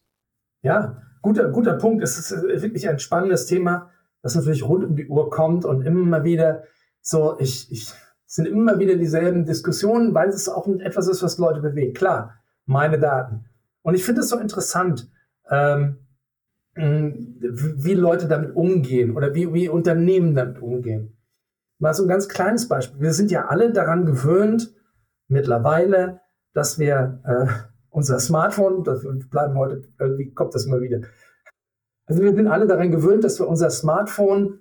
Ja, 0.61 1.01
guter, 1.21 1.49
guter 1.49 1.73
Punkt. 1.73 2.03
Es 2.03 2.19
ist 2.19 2.31
äh, 2.31 2.61
wirklich 2.61 2.87
ein 2.89 2.99
spannendes 2.99 3.45
Thema, 3.45 3.89
das 4.21 4.35
natürlich 4.35 4.63
rund 4.63 4.83
um 4.83 4.95
die 4.95 5.07
Uhr 5.07 5.29
kommt 5.29 5.65
und 5.65 5.85
immer 5.85 6.23
wieder 6.23 6.63
so, 7.01 7.39
ich, 7.39 7.71
ich 7.71 7.93
sind 8.25 8.45
immer 8.45 8.77
wieder 8.77 8.95
dieselben 8.95 9.45
Diskussionen, 9.45 10.13
weil 10.13 10.29
es 10.29 10.49
auch 10.49 10.67
etwas 10.67 11.07
ist, 11.07 11.23
was 11.23 11.39
Leute 11.39 11.61
bewegt. 11.61 11.97
Klar, 11.97 12.35
meine 12.65 12.99
Daten. 12.99 13.45
Und 13.81 13.95
ich 13.95 14.03
finde 14.03 14.21
es 14.21 14.29
so 14.29 14.37
interessant, 14.37 15.09
ähm, 15.49 15.97
wie 16.75 17.93
Leute 17.95 18.27
damit 18.27 18.55
umgehen 18.55 19.15
oder 19.15 19.33
wie, 19.33 19.51
wie 19.53 19.69
Unternehmen 19.69 20.35
damit 20.35 20.61
umgehen. 20.61 21.17
Mal 21.79 21.93
so 21.93 22.03
ein 22.03 22.09
ganz 22.09 22.27
kleines 22.27 22.67
Beispiel. 22.67 23.01
Wir 23.01 23.13
sind 23.13 23.31
ja 23.31 23.47
alle 23.47 23.71
daran 23.71 24.05
gewöhnt, 24.05 24.73
mittlerweile, 25.27 26.21
dass 26.53 26.77
wir 26.77 27.21
äh, 27.25 27.47
unser 27.89 28.19
Smartphone, 28.19 28.83
das 28.83 29.05
bleiben 29.29 29.57
heute, 29.57 29.83
irgendwie 29.97 30.33
kommt 30.33 30.53
das 30.53 30.65
immer 30.65 30.81
wieder. 30.81 31.01
Also 32.05 32.21
wir 32.21 32.33
sind 32.33 32.47
alle 32.47 32.67
daran 32.67 32.91
gewöhnt, 32.91 33.23
dass 33.23 33.39
wir 33.39 33.47
unser 33.47 33.69
Smartphone 33.69 34.59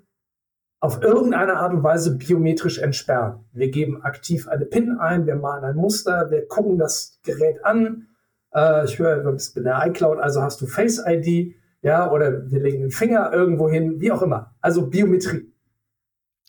auf 0.80 1.02
irgendeine 1.02 1.56
Art 1.56 1.72
und 1.72 1.82
Weise 1.82 2.16
biometrisch 2.16 2.78
entsperren. 2.78 3.44
Wir 3.52 3.70
geben 3.70 4.00
aktiv 4.02 4.46
eine 4.46 4.64
PIN 4.64 4.98
ein, 4.98 5.26
wir 5.26 5.34
malen 5.34 5.64
ein 5.64 5.76
Muster, 5.76 6.30
wir 6.30 6.46
gucken 6.46 6.78
das 6.78 7.18
Gerät 7.24 7.64
an 7.64 8.06
Äh, 8.54 8.84
ich 8.84 8.98
höre, 8.98 9.22
du 9.22 9.32
bist 9.32 9.56
in 9.56 9.64
der 9.64 9.86
iCloud, 9.86 10.18
also 10.18 10.42
hast 10.42 10.60
du 10.60 10.66
Face 10.66 11.02
ID, 11.04 11.54
ja, 11.82 12.10
oder 12.10 12.50
wir 12.50 12.60
legen 12.60 12.80
den 12.80 12.90
Finger 12.90 13.32
irgendwo 13.32 13.68
hin, 13.68 14.00
wie 14.00 14.10
auch 14.10 14.22
immer. 14.22 14.54
Also 14.60 14.88
Biometrie. 14.88 15.52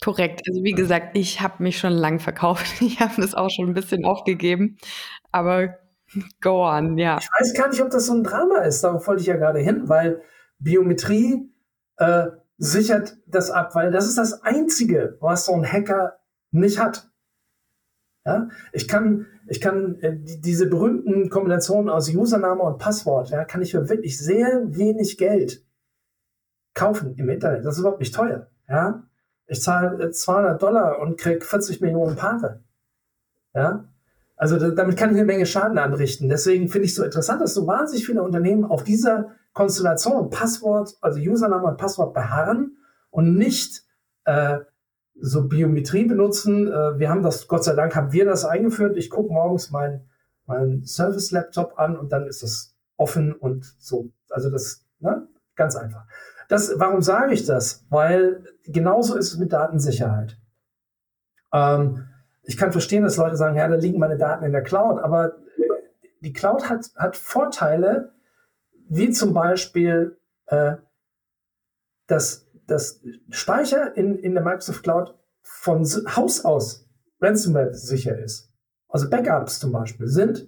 Korrekt. 0.03 0.41
Also 0.47 0.63
wie 0.63 0.71
gesagt, 0.71 1.17
ich 1.17 1.41
habe 1.41 1.61
mich 1.61 1.77
schon 1.77 1.93
lang 1.93 2.19
verkauft. 2.19 2.65
Ich 2.81 2.99
habe 2.99 3.21
das 3.21 3.35
auch 3.35 3.49
schon 3.49 3.67
ein 3.67 3.73
bisschen 3.73 4.05
aufgegeben. 4.05 4.77
Aber 5.31 5.75
go 6.41 6.65
on, 6.65 6.97
ja. 6.97 7.17
Ich 7.19 7.29
weiß 7.39 7.53
gar 7.53 7.69
nicht, 7.69 7.81
ob 7.81 7.89
das 7.89 8.05
so 8.05 8.13
ein 8.13 8.23
Drama 8.23 8.59
ist. 8.59 8.83
Darauf 8.83 9.05
wollte 9.07 9.21
ich 9.21 9.27
ja 9.27 9.35
gerade 9.35 9.59
hin, 9.59 9.89
weil 9.89 10.21
Biometrie 10.59 11.51
äh, 11.97 12.27
sichert 12.57 13.17
das 13.27 13.51
ab, 13.51 13.75
weil 13.75 13.91
das 13.91 14.07
ist 14.07 14.17
das 14.17 14.43
Einzige, 14.43 15.17
was 15.21 15.45
so 15.45 15.53
ein 15.53 15.65
Hacker 15.65 16.19
nicht 16.51 16.79
hat. 16.79 17.09
Ja? 18.25 18.49
Ich 18.73 18.87
kann, 18.87 19.27
ich 19.47 19.61
kann 19.61 19.95
äh, 20.01 20.17
die, 20.17 20.41
diese 20.41 20.67
berühmten 20.67 21.29
Kombinationen 21.29 21.89
aus 21.89 22.09
Username 22.09 22.61
und 22.61 22.79
Passwort, 22.79 23.29
ja, 23.29 23.45
kann 23.45 23.61
ich 23.61 23.71
für 23.71 23.89
wirklich 23.89 24.17
sehr 24.17 24.63
wenig 24.67 25.17
Geld 25.17 25.65
kaufen 26.73 27.15
im 27.17 27.29
Internet. 27.29 27.65
Das 27.65 27.75
ist 27.75 27.79
überhaupt 27.79 27.99
nicht 27.99 28.15
teuer. 28.15 28.49
Ja? 28.67 29.08
Ich 29.49 29.61
zahle 29.61 30.11
200 30.11 30.55
äh, 30.55 30.59
Dollar 30.59 30.99
und 30.99 31.19
krieg 31.19 31.43
40 31.43 31.81
Millionen 31.81 32.15
Paare. 32.15 32.61
Ja? 33.53 33.85
Also 34.37 34.57
damit 34.71 34.95
kann 34.95 35.09
ich 35.09 35.17
eine 35.17 35.25
Menge 35.25 35.45
Schaden 35.45 35.77
anrichten. 35.77 36.29
Deswegen 36.29 36.69
finde 36.69 36.85
ich 36.85 36.91
es 36.91 36.97
so 36.97 37.03
interessant, 37.03 37.41
dass 37.41 37.53
so 37.53 37.67
wahnsinnig 37.67 38.05
viele 38.05 38.23
Unternehmen 38.23 38.63
auf 38.63 38.83
dieser 38.83 39.31
Konstellation 39.53 40.29
Passwort, 40.29 40.95
also 41.01 41.19
Username 41.19 41.67
und 41.67 41.77
Passwort 41.77 42.13
beharren 42.13 42.77
und 43.09 43.35
nicht 43.35 43.83
äh, 44.25 44.59
so 45.19 45.47
Biometrie 45.47 46.05
benutzen. 46.05 46.67
Äh, 46.67 46.99
wir 46.99 47.09
haben 47.09 47.23
das, 47.23 47.47
Gott 47.47 47.63
sei 47.63 47.73
Dank 47.73 47.95
haben 47.95 48.13
wir 48.13 48.25
das 48.25 48.45
eingeführt. 48.45 48.95
Ich 48.97 49.09
gucke 49.09 49.33
morgens 49.33 49.71
meinen 49.71 50.09
mein 50.45 50.83
Service-Laptop 50.83 51.77
an 51.77 51.97
und 51.97 52.11
dann 52.11 52.27
ist 52.27 52.41
das 52.41 52.75
offen 52.97 53.33
und 53.33 53.75
so. 53.77 54.09
Also 54.29 54.49
das, 54.49 54.83
ne? 54.99 55.27
ganz 55.55 55.75
einfach. 55.75 56.05
Das, 56.49 56.73
warum 56.77 57.01
sage 57.01 57.33
ich 57.33 57.45
das? 57.45 57.85
Weil 57.89 58.43
genauso 58.65 59.15
ist 59.15 59.31
es 59.31 59.37
mit 59.37 59.53
Datensicherheit. 59.53 60.37
Ähm, 61.53 62.07
ich 62.43 62.57
kann 62.57 62.71
verstehen, 62.71 63.03
dass 63.03 63.17
Leute 63.17 63.37
sagen, 63.37 63.55
ja, 63.55 63.67
da 63.67 63.75
liegen 63.75 63.99
meine 63.99 64.17
Daten 64.17 64.43
in 64.43 64.51
der 64.51 64.63
Cloud, 64.63 64.99
aber 64.99 65.37
die 66.21 66.33
Cloud 66.33 66.67
hat, 66.69 66.89
hat 66.97 67.15
Vorteile, 67.15 68.13
wie 68.89 69.11
zum 69.11 69.33
Beispiel, 69.33 70.17
äh, 70.47 70.77
dass 72.07 72.47
das 72.65 73.01
Speicher 73.29 73.95
in, 73.95 74.17
in 74.17 74.33
der 74.33 74.43
Microsoft 74.43 74.81
Cloud 74.83 75.15
von 75.43 75.85
Haus 76.15 76.43
aus 76.43 76.89
Ransomware 77.21 77.75
sicher 77.75 78.17
ist. 78.17 78.51
Also 78.87 79.07
Backups 79.09 79.59
zum 79.59 79.71
Beispiel 79.71 80.07
sind 80.07 80.47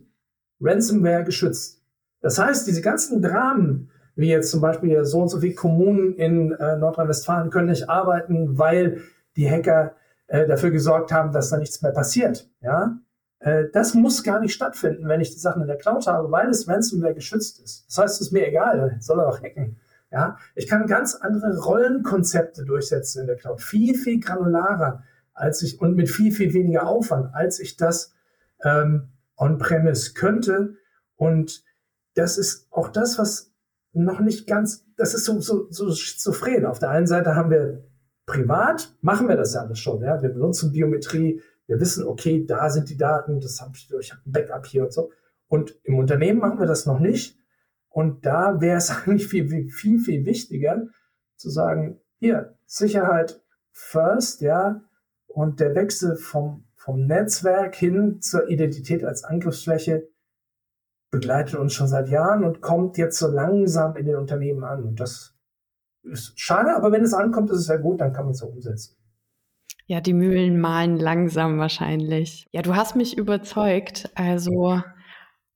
Ransomware 0.60 1.24
geschützt. 1.24 1.84
Das 2.22 2.40
heißt, 2.40 2.66
diese 2.68 2.82
ganzen 2.82 3.22
Dramen, 3.22 3.92
wie 4.21 4.29
jetzt 4.29 4.51
zum 4.51 4.62
Beispiel 4.62 5.03
so 5.03 5.21
und 5.21 5.29
so 5.29 5.39
viele 5.39 5.55
Kommunen 5.55 6.15
in 6.15 6.53
äh, 6.53 6.77
Nordrhein-Westfalen 6.77 7.49
können 7.49 7.69
nicht 7.69 7.89
arbeiten, 7.89 8.57
weil 8.57 9.01
die 9.36 9.49
Hacker 9.49 9.95
äh, 10.27 10.47
dafür 10.47 10.71
gesorgt 10.71 11.12
haben, 11.12 11.31
dass 11.34 11.49
da 11.49 11.57
nichts 11.57 11.81
mehr 11.81 11.91
passiert. 11.91 12.49
Ja, 12.62 12.97
äh, 13.39 13.65
das 13.73 13.93
muss 13.93 14.23
gar 14.23 14.39
nicht 14.39 14.53
stattfinden, 14.53 15.07
wenn 15.07 15.19
ich 15.19 15.31
die 15.31 15.39
Sachen 15.39 15.62
in 15.62 15.67
der 15.67 15.77
Cloud 15.77 16.07
habe, 16.07 16.31
weil 16.31 16.49
es 16.49 16.67
Ransomware 16.67 17.15
geschützt 17.15 17.60
ist. 17.62 17.86
Das 17.88 17.97
heißt, 17.97 18.15
es 18.15 18.27
ist 18.27 18.31
mir 18.31 18.47
egal, 18.47 18.97
soll 18.99 19.19
er 19.19 19.27
auch 19.27 19.41
hacken. 19.41 19.77
Ja, 20.12 20.38
ich 20.55 20.67
kann 20.67 20.88
ganz 20.88 21.15
andere 21.15 21.57
Rollenkonzepte 21.57 22.65
durchsetzen 22.65 23.21
in 23.21 23.27
der 23.27 23.38
Cloud, 23.38 23.62
viel, 23.62 23.95
viel 23.95 24.19
granularer 24.19 25.03
als 25.34 25.62
ich 25.63 25.79
und 25.79 25.95
mit 25.95 26.10
viel, 26.10 26.31
viel 26.31 26.53
weniger 26.53 26.86
Aufwand, 26.88 27.34
als 27.34 27.60
ich 27.60 27.77
das 27.77 28.13
ähm, 28.63 29.10
on-premise 29.38 30.13
könnte. 30.13 30.75
Und 31.15 31.63
das 32.15 32.38
ist 32.38 32.67
auch 32.71 32.89
das, 32.89 33.17
was 33.17 33.51
noch 33.93 34.19
nicht 34.19 34.47
ganz, 34.47 34.86
das 34.97 35.13
ist 35.13 35.25
so, 35.25 35.39
so, 35.39 35.67
so 35.69 35.91
schizophren. 35.91 36.65
Auf 36.65 36.80
der 36.80 36.89
einen 36.89 37.08
Seite 37.08 37.36
haben 37.36 37.49
wir 37.49 37.84
privat, 38.25 38.95
machen 39.01 39.27
wir 39.27 39.36
das 39.36 39.54
ja 39.54 39.62
alles 39.62 39.80
schon. 39.80 40.01
Ja? 40.01 40.21
Wir 40.21 40.30
benutzen 40.30 40.71
Biometrie, 40.71 41.41
wir 41.67 41.80
wissen, 41.80 42.06
okay, 42.06 42.45
da 42.45 42.69
sind 42.69 42.89
die 42.89 42.97
Daten, 42.97 43.39
das 43.39 43.62
hab 43.62 43.75
ich, 43.75 43.89
ich 43.99 44.12
habe 44.12 44.21
ein 44.25 44.32
Backup 44.32 44.65
hier 44.65 44.84
und 44.84 44.93
so. 44.93 45.12
Und 45.47 45.77
im 45.84 45.97
Unternehmen 45.97 46.39
machen 46.39 46.60
wir 46.60 46.65
das 46.65 46.86
noch 46.86 46.99
nicht. 46.99 47.38
Und 47.89 48.25
da 48.25 48.62
wäre 48.62 48.77
es 48.77 48.89
eigentlich 49.06 49.27
viel, 49.27 49.69
viel, 49.69 49.99
viel 49.99 50.25
wichtiger 50.25 50.88
zu 51.36 51.49
sagen, 51.49 51.99
hier, 52.19 52.56
Sicherheit 52.65 53.41
first, 53.71 54.41
ja, 54.41 54.82
und 55.27 55.60
der 55.60 55.75
Wechsel 55.75 56.15
vom, 56.15 56.65
vom 56.75 57.06
Netzwerk 57.06 57.75
hin 57.75 58.21
zur 58.21 58.49
Identität 58.49 59.04
als 59.04 59.23
Angriffsfläche 59.23 60.08
begleitet 61.12 61.56
uns 61.56 61.74
schon 61.74 61.88
seit 61.88 62.10
Jahren 62.10 62.43
und 62.43 62.62
kommt 62.62 62.97
jetzt 62.97 63.19
so 63.19 63.28
langsam 63.28 63.95
in 63.97 64.06
den 64.06 64.15
Unternehmen 64.15 64.63
an. 64.63 64.84
Und 64.84 65.00
das 65.00 65.36
ist 66.04 66.39
schade, 66.39 66.76
aber 66.76 66.91
wenn 66.91 67.04
es 67.04 67.13
ankommt, 67.13 67.52
ist 67.52 67.60
es 67.60 67.67
ja 67.67 67.78
gut, 67.78 68.02
dann 68.02 68.13
kann 68.13 68.26
man 68.26 68.32
es 68.32 68.39
so 68.39 68.47
umsetzen. 68.47 68.95
Ja, 69.86 70.00
die 70.00 70.13
Mühlen 70.13 70.60
malen 70.60 70.97
langsam 70.97 71.60
wahrscheinlich. 71.60 72.47
Ja, 72.54 72.62
du 72.62 72.76
hast 72.76 72.95
mich 72.95 73.17
überzeugt. 73.17 74.10
Also 74.15 74.82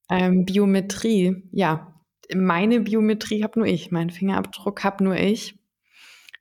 ähm, 0.09 0.45
Biometrie, 0.45 1.47
ja, 1.51 1.95
meine 2.33 2.81
Biometrie 2.81 3.43
habe 3.43 3.59
nur 3.59 3.67
ich, 3.67 3.91
meinen 3.91 4.09
Fingerabdruck 4.09 4.83
habe 4.83 5.03
nur 5.03 5.15
ich. 5.15 5.57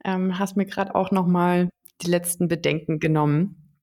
Ähm, 0.04 0.38
hast 0.38 0.56
mir 0.56 0.66
gerade 0.66 0.94
auch 0.94 1.12
noch 1.12 1.26
mal 1.26 1.68
die 2.02 2.10
letzten 2.10 2.48
Bedenken 2.48 2.98
genommen. 2.98 3.78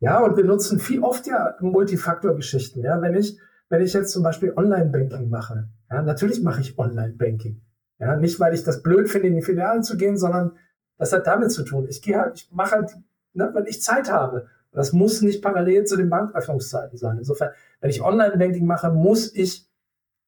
Ja, 0.00 0.20
und 0.20 0.36
wir 0.36 0.44
nutzen 0.44 0.80
viel 0.80 1.00
oft 1.00 1.26
ja 1.26 1.54
Multifaktor-Geschichten. 1.60 2.82
Ja, 2.82 3.00
wenn 3.00 3.14
ich, 3.14 3.38
wenn 3.72 3.80
ich 3.80 3.94
jetzt 3.94 4.12
zum 4.12 4.22
Beispiel 4.22 4.52
Online-Banking 4.54 5.30
mache, 5.30 5.66
ja, 5.90 6.02
natürlich 6.02 6.42
mache 6.42 6.60
ich 6.60 6.78
Online-Banking. 6.78 7.62
Ja, 7.98 8.16
nicht, 8.16 8.38
weil 8.38 8.52
ich 8.52 8.64
das 8.64 8.82
blöd 8.82 9.08
finde, 9.08 9.28
in 9.28 9.34
die 9.34 9.40
Filialen 9.40 9.82
zu 9.82 9.96
gehen, 9.96 10.18
sondern 10.18 10.58
das 10.98 11.14
hat 11.14 11.26
damit 11.26 11.52
zu 11.52 11.64
tun. 11.64 11.86
Ich 11.88 12.02
gehe 12.02 12.18
halt, 12.18 12.36
ich 12.36 12.52
mache 12.52 12.72
halt, 12.72 12.90
ne, 13.32 13.50
wenn 13.54 13.64
ich 13.64 13.80
Zeit 13.80 14.12
habe. 14.12 14.46
Das 14.72 14.92
muss 14.92 15.22
nicht 15.22 15.40
parallel 15.40 15.84
zu 15.86 15.96
den 15.96 16.10
Banköffnungszeiten 16.10 16.98
sein. 16.98 17.16
Insofern, 17.16 17.52
wenn 17.80 17.88
ich 17.88 18.02
Online-Banking 18.02 18.66
mache, 18.66 18.90
muss 18.90 19.34
ich 19.34 19.66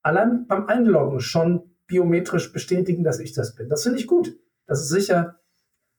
allein 0.01 0.47
beim 0.47 0.67
Einloggen 0.67 1.21
schon 1.21 1.65
biometrisch 1.87 2.51
bestätigen, 2.51 3.05
dass 3.05 3.21
ich 3.21 3.35
das 3.35 3.55
bin. 3.55 3.69
Das 3.69 3.83
finde 3.83 3.99
ich 3.99 4.07
gut. 4.07 4.39
Das 4.67 4.81
ist 4.81 4.89
sicher. 4.89 5.39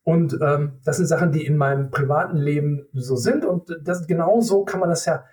Und 0.01 0.39
ähm, 0.41 0.79
das 0.83 0.97
sind 0.97 1.05
Sachen, 1.05 1.31
die 1.31 1.45
in 1.45 1.57
meinem 1.57 1.91
privaten 1.91 2.37
Leben 2.37 2.87
so 2.93 3.15
sind. 3.15 3.45
Und 3.45 3.77
das, 3.83 4.07
genau 4.07 4.41
so 4.41 4.65
kann 4.65 4.79
man 4.79 4.89
das 4.89 5.05
ja 5.05 5.25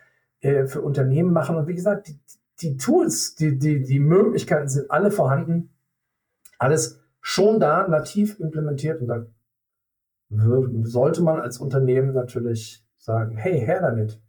äh, 0.42 0.66
für 0.66 0.82
Unternehmen 0.82 1.32
machen. 1.32 1.56
Und 1.56 1.66
wie 1.68 1.74
gesagt, 1.74 2.08
die, 2.08 2.20
die 2.60 2.76
Tools, 2.76 3.34
die, 3.36 3.58
die, 3.58 3.82
die 3.82 4.00
Möglichkeiten 4.00 4.68
sind 4.68 4.90
alle 4.90 5.10
vorhanden. 5.10 5.70
Alles 6.58 7.00
schon 7.20 7.60
da, 7.60 7.88
nativ 7.88 8.38
implementiert. 8.40 9.00
Und 9.00 9.08
da 9.08 9.26
sollte 10.82 11.22
man 11.22 11.40
als 11.40 11.58
Unternehmen 11.58 12.12
natürlich 12.12 12.84
sagen, 12.98 13.36
hey, 13.36 13.60
her 13.60 13.80
damit. 13.80 14.20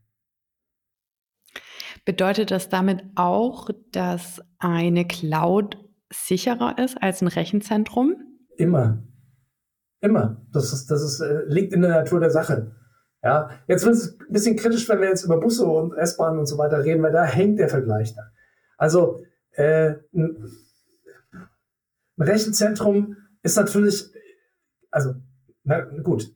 Bedeutet 2.05 2.51
das 2.51 2.69
damit 2.69 3.03
auch, 3.15 3.69
dass 3.91 4.41
eine 4.59 5.05
Cloud 5.05 5.77
sicherer 6.11 6.77
ist 6.77 7.01
als 7.01 7.21
ein 7.21 7.27
Rechenzentrum? 7.27 8.15
Immer. 8.57 9.03
Immer. 10.01 10.45
Das, 10.51 10.73
ist, 10.73 10.91
das 10.91 11.01
ist, 11.01 11.21
äh, 11.21 11.43
liegt 11.47 11.73
in 11.73 11.81
der 11.81 11.91
Natur 11.91 12.19
der 12.19 12.29
Sache. 12.29 12.75
Ja, 13.23 13.51
jetzt 13.67 13.85
wird 13.85 13.95
es 13.95 14.19
ein 14.19 14.33
bisschen 14.33 14.57
kritisch, 14.57 14.87
wenn 14.89 14.99
wir 14.99 15.07
jetzt 15.07 15.23
über 15.23 15.39
Busse 15.39 15.65
und 15.65 15.95
S-Bahnen 15.97 16.39
und 16.39 16.45
so 16.45 16.57
weiter 16.57 16.83
reden, 16.83 17.01
weil 17.01 17.13
da 17.13 17.23
hängt 17.23 17.57
der 17.57 17.69
Vergleich 17.69 18.13
da. 18.13 18.31
Also 18.77 19.23
äh, 19.51 19.95
ein 20.11 20.51
Rechenzentrum 22.19 23.15
ist 23.41 23.55
natürlich, 23.55 24.11
also 24.91 25.15
na 25.63 25.79
gut, 25.79 26.35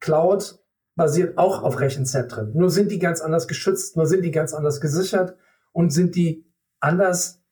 Cloud 0.00 0.58
basiert 0.94 1.36
auch 1.36 1.62
auf 1.62 1.80
Rechenzentren. 1.80 2.52
Nur 2.54 2.70
sind 2.70 2.90
die 2.90 2.98
ganz 2.98 3.20
anders 3.20 3.46
geschützt, 3.46 3.96
nur 3.96 4.06
sind 4.06 4.24
die 4.24 4.30
ganz 4.30 4.54
anders 4.54 4.80
gesichert 4.80 5.36
und 5.72 5.90
sind 5.90 6.16
die 6.16 6.46
anders 6.80 7.42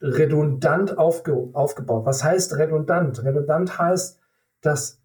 redundant 0.00 0.98
aufge 0.98 1.50
aufgebaut. 1.52 2.04
Was 2.04 2.24
heißt 2.24 2.56
redundant? 2.56 3.22
Redundant 3.22 3.78
heißt, 3.78 4.18
dass 4.60 5.00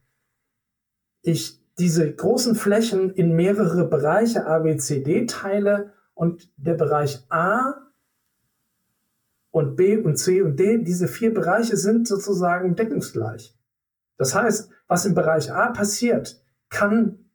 ich 1.22 1.61
diese 1.80 2.14
großen 2.14 2.56
Flächen 2.56 3.12
in 3.12 3.36
mehrere 3.36 3.88
Bereiche 3.88 4.46
A, 4.46 4.60
B, 4.60 4.78
C, 4.78 5.02
D 5.02 5.26
teile 5.26 5.94
und 6.14 6.52
der 6.58 6.76
Bereich 6.76 7.26
A 7.30 7.74
und 9.52 9.76
B 9.76 9.98
und 9.98 10.18
C 10.18 10.42
und 10.42 10.60
D, 10.60 10.84
diese 10.84 11.08
vier 11.08 11.34
Bereiche 11.34 11.78
sind 11.78 12.08
sozusagen 12.08 12.76
deckungsgleich. 12.76 13.58
Das 14.18 14.36
heißt, 14.36 14.70
was 14.88 15.06
im 15.06 15.16
Bereich 15.16 15.52
A 15.52 15.72
passiert, 15.72 16.42
kann 16.70 17.26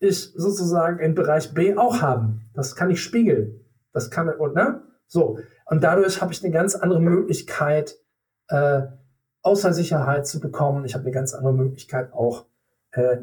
ich 0.00 0.32
sozusagen 0.34 0.98
im 1.00 1.14
Bereich 1.14 1.54
B 1.54 1.76
auch 1.76 2.00
haben. 2.00 2.50
Das 2.54 2.76
kann 2.76 2.90
ich 2.90 3.02
spiegeln. 3.02 3.60
Das 3.92 4.10
kann, 4.10 4.28
und, 4.28 4.54
ne? 4.54 4.82
So. 5.06 5.38
Und 5.66 5.82
dadurch 5.82 6.20
habe 6.20 6.32
ich 6.32 6.42
eine 6.42 6.52
ganz 6.52 6.74
andere 6.74 7.00
Möglichkeit, 7.00 7.96
äh, 8.48 8.82
außer 9.42 9.72
Sicherheit 9.72 10.26
zu 10.26 10.40
bekommen. 10.40 10.84
Ich 10.84 10.94
habe 10.94 11.04
eine 11.04 11.12
ganz 11.12 11.34
andere 11.34 11.54
Möglichkeit 11.54 12.12
auch, 12.12 12.46
äh, 12.92 13.18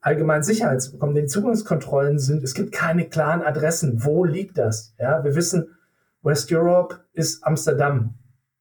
allgemein 0.00 0.42
Sicherheit 0.42 0.82
zu 0.82 0.92
bekommen. 0.92 1.14
Denn 1.14 1.24
die 1.24 1.30
Zugangskontrollen 1.30 2.18
sind, 2.18 2.42
es 2.42 2.54
gibt 2.54 2.72
keine 2.72 3.08
klaren 3.08 3.42
Adressen. 3.42 4.04
Wo 4.04 4.24
liegt 4.24 4.58
das? 4.58 4.94
Ja, 4.98 5.24
wir 5.24 5.34
wissen, 5.34 5.76
West 6.22 6.52
Europe 6.52 7.00
ist 7.12 7.44
Amsterdam. 7.44 8.14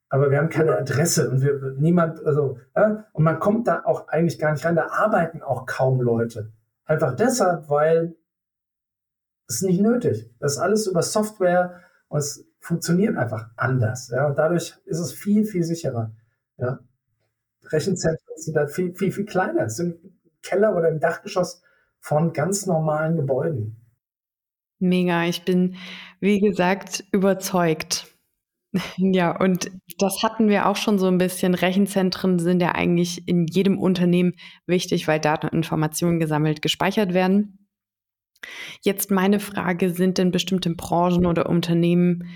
Aber 0.10 0.32
wir 0.32 0.38
haben 0.38 0.50
keine 0.50 0.78
Adresse 0.78 1.30
und 1.30 1.42
wir, 1.42 1.76
niemand, 1.78 2.26
also, 2.26 2.58
ja, 2.76 3.06
und 3.12 3.24
man 3.24 3.40
kommt 3.40 3.68
da 3.68 3.84
auch 3.84 4.08
eigentlich 4.08 4.40
gar 4.40 4.54
nicht 4.54 4.64
rein. 4.66 4.76
Da 4.76 4.88
arbeiten 4.88 5.42
auch 5.42 5.66
kaum 5.66 6.02
Leute. 6.02 6.54
Einfach 6.86 7.16
deshalb, 7.16 7.70
weil 7.70 8.16
es 9.50 9.62
nicht 9.62 9.82
nötig. 9.82 10.32
Das 10.40 10.54
ist 10.54 10.60
alles 10.60 10.88
über 10.88 11.02
Software 11.02 11.82
und 12.08 12.20
es 12.20 12.46
funktioniert 12.60 13.18
einfach 13.18 13.50
anders. 13.58 14.10
Ja, 14.10 14.28
und 14.28 14.38
dadurch 14.38 14.76
ist 14.86 15.00
es 15.00 15.12
viel, 15.12 15.46
viel 15.46 15.64
sicherer. 15.64 16.14
Ja. 16.58 16.80
Rechenzentren 17.70 18.38
sind 18.38 18.56
da 18.56 18.68
viel, 18.68 18.96
viel, 18.96 19.12
viel 19.12 19.26
kleiner. 19.26 19.66
Es 19.66 19.76
sind 19.76 19.98
Keller 20.44 20.76
oder 20.76 20.90
im 20.90 21.00
Dachgeschoss 21.00 21.62
von 22.00 22.34
ganz 22.34 22.66
normalen 22.66 23.18
Gebäuden. 23.18 23.76
Mega, 24.80 25.26
ich 25.26 25.44
bin, 25.44 25.76
wie 26.20 26.40
gesagt, 26.40 27.04
überzeugt. 27.12 28.14
Ja, 28.98 29.36
und 29.36 29.72
das 29.98 30.22
hatten 30.24 30.50
wir 30.50 30.68
auch 30.68 30.76
schon 30.76 31.00
so 31.00 31.08
ein 31.08 31.18
bisschen. 31.18 31.56
Rechenzentren 31.56 32.38
sind 32.38 32.62
ja 32.62 32.76
eigentlich 32.76 33.28
in 33.28 33.48
jedem 33.48 33.80
Unternehmen 33.80 34.34
wichtig, 34.68 35.08
weil 35.08 35.20
Daten 35.20 35.48
und 35.48 35.54
Informationen 35.54 36.20
gesammelt, 36.20 36.62
gespeichert 36.62 37.14
werden. 37.14 37.68
Jetzt 38.82 39.10
meine 39.10 39.40
Frage, 39.40 39.90
sind 39.90 40.18
denn 40.18 40.32
bestimmte 40.32 40.70
Branchen 40.76 41.26
oder 41.26 41.50
Unternehmen 41.50 42.30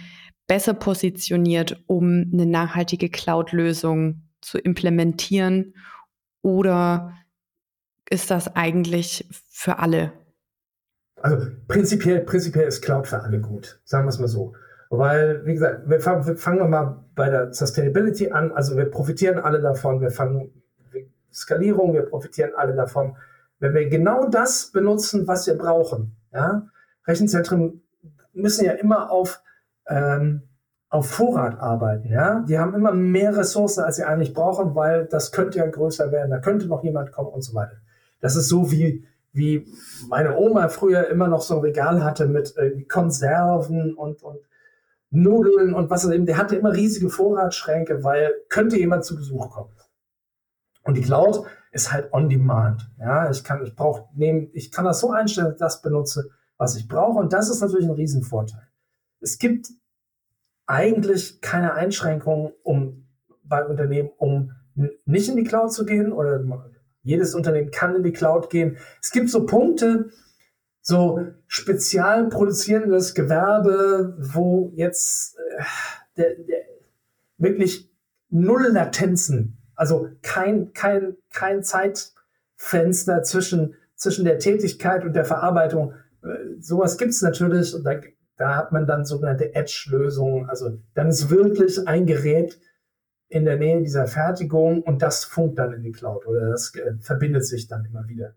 besser 0.47 0.73
positioniert, 0.73 1.83
um 1.87 2.29
eine 2.33 2.45
nachhaltige 2.45 3.09
Cloud-Lösung 3.09 4.23
zu 4.41 4.57
implementieren? 4.57 5.75
Oder 6.41 7.13
ist 8.11 8.29
das 8.29 8.55
eigentlich 8.55 9.27
für 9.49 9.79
alle 9.79 10.11
also 11.21 11.47
prinzipiell, 11.67 12.21
prinzipiell 12.21 12.67
ist 12.67 12.81
Cloud 12.81 13.07
für 13.07 13.21
alle 13.21 13.39
gut, 13.39 13.79
sagen 13.85 14.05
wir 14.05 14.09
es 14.09 14.19
mal 14.19 14.27
so. 14.27 14.53
Weil, 14.89 15.45
wie 15.45 15.53
gesagt, 15.53 15.89
wir, 15.89 16.01
fangen, 16.01 16.25
wir 16.25 16.35
fangen 16.35 16.69
mal 16.69 17.05
bei 17.15 17.29
der 17.29 17.53
Sustainability 17.53 18.31
an. 18.31 18.51
Also 18.51 18.75
wir 18.75 18.85
profitieren 18.85 19.39
alle 19.39 19.61
davon. 19.61 20.01
Wir 20.01 20.11
fangen 20.11 20.51
Skalierung, 21.31 21.93
wir 21.93 22.01
profitieren 22.01 22.51
alle 22.57 22.75
davon. 22.75 23.15
Wenn 23.59 23.73
wir 23.73 23.87
genau 23.87 24.27
das 24.27 24.71
benutzen, 24.71 25.27
was 25.27 25.47
wir 25.47 25.57
brauchen, 25.57 26.17
ja, 26.33 26.67
Rechenzentren 27.07 27.83
müssen 28.33 28.65
ja 28.65 28.73
immer 28.73 29.11
auf, 29.11 29.41
ähm, 29.87 30.43
auf 30.89 31.09
Vorrat 31.09 31.59
arbeiten, 31.59 32.11
ja. 32.11 32.43
Die 32.47 32.59
haben 32.59 32.73
immer 32.73 32.91
mehr 32.91 33.37
Ressourcen, 33.37 33.83
als 33.83 33.95
sie 33.95 34.03
eigentlich 34.03 34.33
brauchen, 34.33 34.75
weil 34.75 35.05
das 35.05 35.31
könnte 35.31 35.59
ja 35.59 35.67
größer 35.67 36.11
werden, 36.11 36.31
da 36.31 36.39
könnte 36.39 36.67
noch 36.67 36.83
jemand 36.83 37.13
kommen 37.13 37.29
und 37.29 37.43
so 37.43 37.53
weiter. 37.53 37.77
Das 38.21 38.35
ist 38.35 38.47
so 38.47 38.71
wie, 38.71 39.05
wie 39.33 39.67
meine 40.07 40.37
Oma 40.37 40.69
früher 40.69 41.09
immer 41.09 41.27
noch 41.27 41.41
so 41.41 41.55
ein 41.55 41.61
Regal 41.61 42.03
hatte 42.03 42.27
mit 42.27 42.55
äh, 42.57 42.83
Konserven 42.83 43.95
und, 43.95 44.23
und 44.23 44.39
Nudeln 45.09 45.73
und 45.73 45.89
was 45.89 46.09
eben. 46.09 46.25
Der 46.25 46.37
hatte 46.37 46.55
immer 46.55 46.73
riesige 46.73 47.09
Vorratsschränke, 47.09 48.03
weil 48.03 48.33
könnte 48.49 48.77
jemand 48.77 49.03
zu 49.03 49.15
Besuch 49.15 49.51
kommen. 49.51 49.71
Und 50.83 50.95
die 50.95 51.01
Cloud 51.01 51.45
ist 51.71 51.91
halt 51.91 52.11
on 52.13 52.29
demand. 52.29 52.89
Ja, 52.99 53.29
ich 53.29 53.43
kann, 53.43 53.63
ich 53.63 53.75
brauche 53.75 54.07
nehmen, 54.15 54.49
ich 54.53 54.71
kann 54.71 54.85
das 54.85 54.99
so 54.99 55.11
einstellen, 55.11 55.47
dass 55.47 55.55
ich 55.55 55.59
das 55.59 55.81
benutze, 55.81 56.29
was 56.57 56.75
ich 56.75 56.87
brauche. 56.87 57.19
Und 57.19 57.33
das 57.33 57.49
ist 57.49 57.61
natürlich 57.61 57.87
ein 57.87 57.95
Riesenvorteil. 57.95 58.67
Es 59.19 59.37
gibt 59.37 59.67
eigentlich 60.65 61.41
keine 61.41 61.73
Einschränkungen, 61.73 62.53
um 62.63 63.07
bei 63.43 63.65
Unternehmen, 63.65 64.09
um 64.17 64.51
nicht 65.05 65.29
in 65.29 65.35
die 65.35 65.43
Cloud 65.43 65.73
zu 65.73 65.85
gehen 65.85 66.11
oder 66.11 66.39
jedes 67.03 67.35
Unternehmen 67.35 67.71
kann 67.71 67.95
in 67.95 68.03
die 68.03 68.13
Cloud 68.13 68.49
gehen. 68.49 68.77
Es 69.01 69.11
gibt 69.11 69.29
so 69.29 69.45
Punkte, 69.45 70.09
so 70.81 71.19
spezial 71.47 72.29
produzierendes 72.29 73.13
Gewerbe, 73.13 74.15
wo 74.19 74.71
jetzt 74.75 75.37
äh, 75.37 75.63
der, 76.17 76.35
der, 76.35 76.61
wirklich 77.37 77.91
null 78.29 78.67
Latenzen, 78.71 79.57
also 79.75 80.09
kein, 80.21 80.73
kein, 80.73 81.17
kein 81.33 81.63
Zeitfenster 81.63 83.23
zwischen, 83.23 83.75
zwischen 83.95 84.25
der 84.25 84.39
Tätigkeit 84.39 85.03
und 85.03 85.13
der 85.13 85.25
Verarbeitung. 85.25 85.93
Äh, 86.23 86.59
sowas 86.59 86.97
gibt 86.97 87.11
es 87.11 87.21
natürlich 87.21 87.73
und 87.73 87.83
da, 87.83 87.99
da 88.37 88.55
hat 88.55 88.71
man 88.71 88.87
dann 88.87 89.05
sogenannte 89.05 89.53
Edge-Lösungen. 89.53 90.49
Also 90.49 90.79
dann 90.93 91.09
ist 91.09 91.29
wirklich 91.29 91.87
ein 91.87 92.05
Gerät 92.05 92.59
in 93.31 93.45
der 93.45 93.55
Nähe 93.55 93.81
dieser 93.81 94.07
Fertigung 94.07 94.83
und 94.83 95.01
das 95.01 95.23
funkt 95.23 95.57
dann 95.57 95.71
in 95.71 95.83
die 95.83 95.93
Cloud 95.93 96.27
oder 96.27 96.49
das 96.49 96.75
äh, 96.75 96.95
verbindet 96.99 97.45
sich 97.45 97.67
dann 97.67 97.85
immer 97.85 98.07
wieder. 98.09 98.35